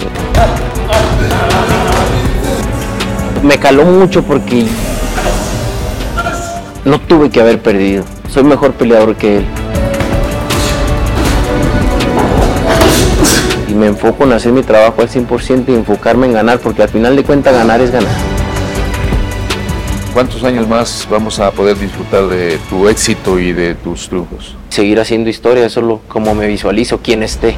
[3.43, 4.67] Me caló mucho porque
[6.85, 8.05] no tuve que haber perdido.
[8.29, 9.45] Soy mejor peleador que él.
[13.67, 16.89] y me enfoco en hacer mi trabajo al 100% y enfocarme en ganar, porque al
[16.89, 18.32] final de cuentas ganar es ganar.
[20.13, 24.55] ¿Cuántos años más vamos a poder disfrutar de tu éxito y de tus triunfos?
[24.69, 27.57] Seguir haciendo historia, eso es lo, como me visualizo, quien esté.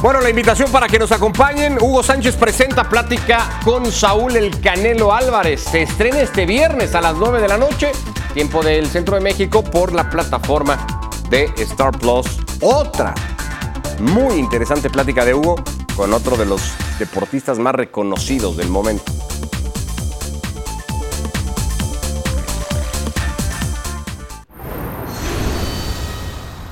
[0.00, 1.78] Bueno, la invitación para que nos acompañen.
[1.80, 5.62] Hugo Sánchez presenta plática con Saúl El Canelo Álvarez.
[5.62, 7.90] Se estrena este viernes a las 9 de la noche,
[8.34, 10.86] tiempo del centro de México, por la plataforma
[11.28, 12.26] de Star Plus.
[12.60, 13.14] Otra
[14.02, 15.56] muy interesante plática de Hugo
[15.96, 16.60] con otro de los
[16.98, 19.04] deportistas más reconocidos del momento.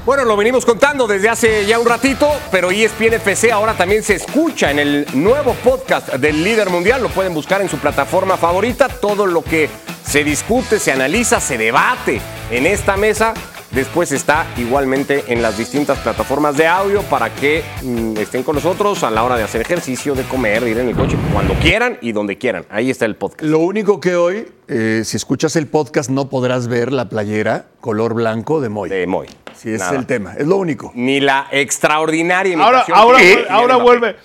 [0.04, 4.16] Bueno, lo venimos contando desde hace ya un ratito, pero ESPN FC ahora también se
[4.16, 7.00] escucha en el nuevo podcast del líder mundial.
[7.00, 8.88] Lo pueden buscar en su plataforma favorita.
[8.88, 9.70] Todo lo que
[10.04, 12.20] se discute, se analiza, se debate
[12.50, 13.34] en esta mesa.
[13.72, 19.04] Después está igualmente en las distintas plataformas de audio para que mm, estén con nosotros
[19.04, 21.96] a la hora de hacer ejercicio, de comer, de ir en el coche, cuando quieran
[22.00, 22.64] y donde quieran.
[22.68, 23.44] Ahí está el podcast.
[23.44, 28.14] Lo único que hoy, eh, si escuchas el podcast, no podrás ver la playera color
[28.14, 28.90] blanco de Moy.
[28.90, 29.28] De Moy.
[29.56, 29.98] Sí, ese es Nada.
[29.98, 30.34] el tema.
[30.36, 30.90] Es lo único.
[30.96, 33.82] Ni la extraordinaria Ahora, imitación ahora, que vuel- tiene ahora Mbappé.
[33.84, 34.16] vuelve.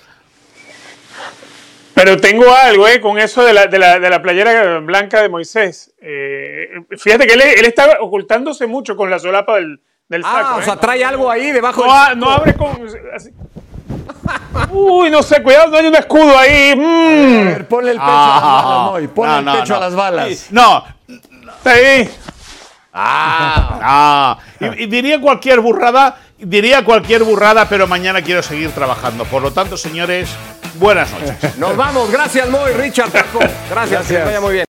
[1.96, 3.00] Pero tengo algo, ¿eh?
[3.00, 5.94] Con eso de la, de la, de la playera blanca de Moisés.
[6.02, 6.68] Eh,
[6.98, 10.36] fíjate que él, él está ocultándose mucho con la solapa del, del saco.
[10.38, 10.64] Ah, o ¿eh?
[10.64, 12.68] sea, trae algo ahí debajo no, del a- no abre con.
[13.14, 13.30] así.
[14.72, 16.72] Uy, no sé, cuidado, no hay un escudo ahí.
[16.72, 17.44] A Mm.
[17.46, 19.08] ver, ponle el pecho Ah, a las balas, Moy.
[19.08, 19.76] Ponle no, el no, pecho no.
[19.76, 20.46] a las balas.
[20.50, 20.84] No,
[21.64, 22.10] Ahí.
[22.92, 29.24] Ah, y, y diría cualquier burrada, diría cualquier burrada, pero mañana quiero seguir trabajando.
[29.24, 30.30] Por lo tanto, señores,
[30.78, 31.56] buenas noches.
[31.58, 32.10] Nos vamos.
[32.10, 33.40] Gracias, Moy, Richard, Paco.
[33.70, 34.64] Gracias, que vaya muy bien.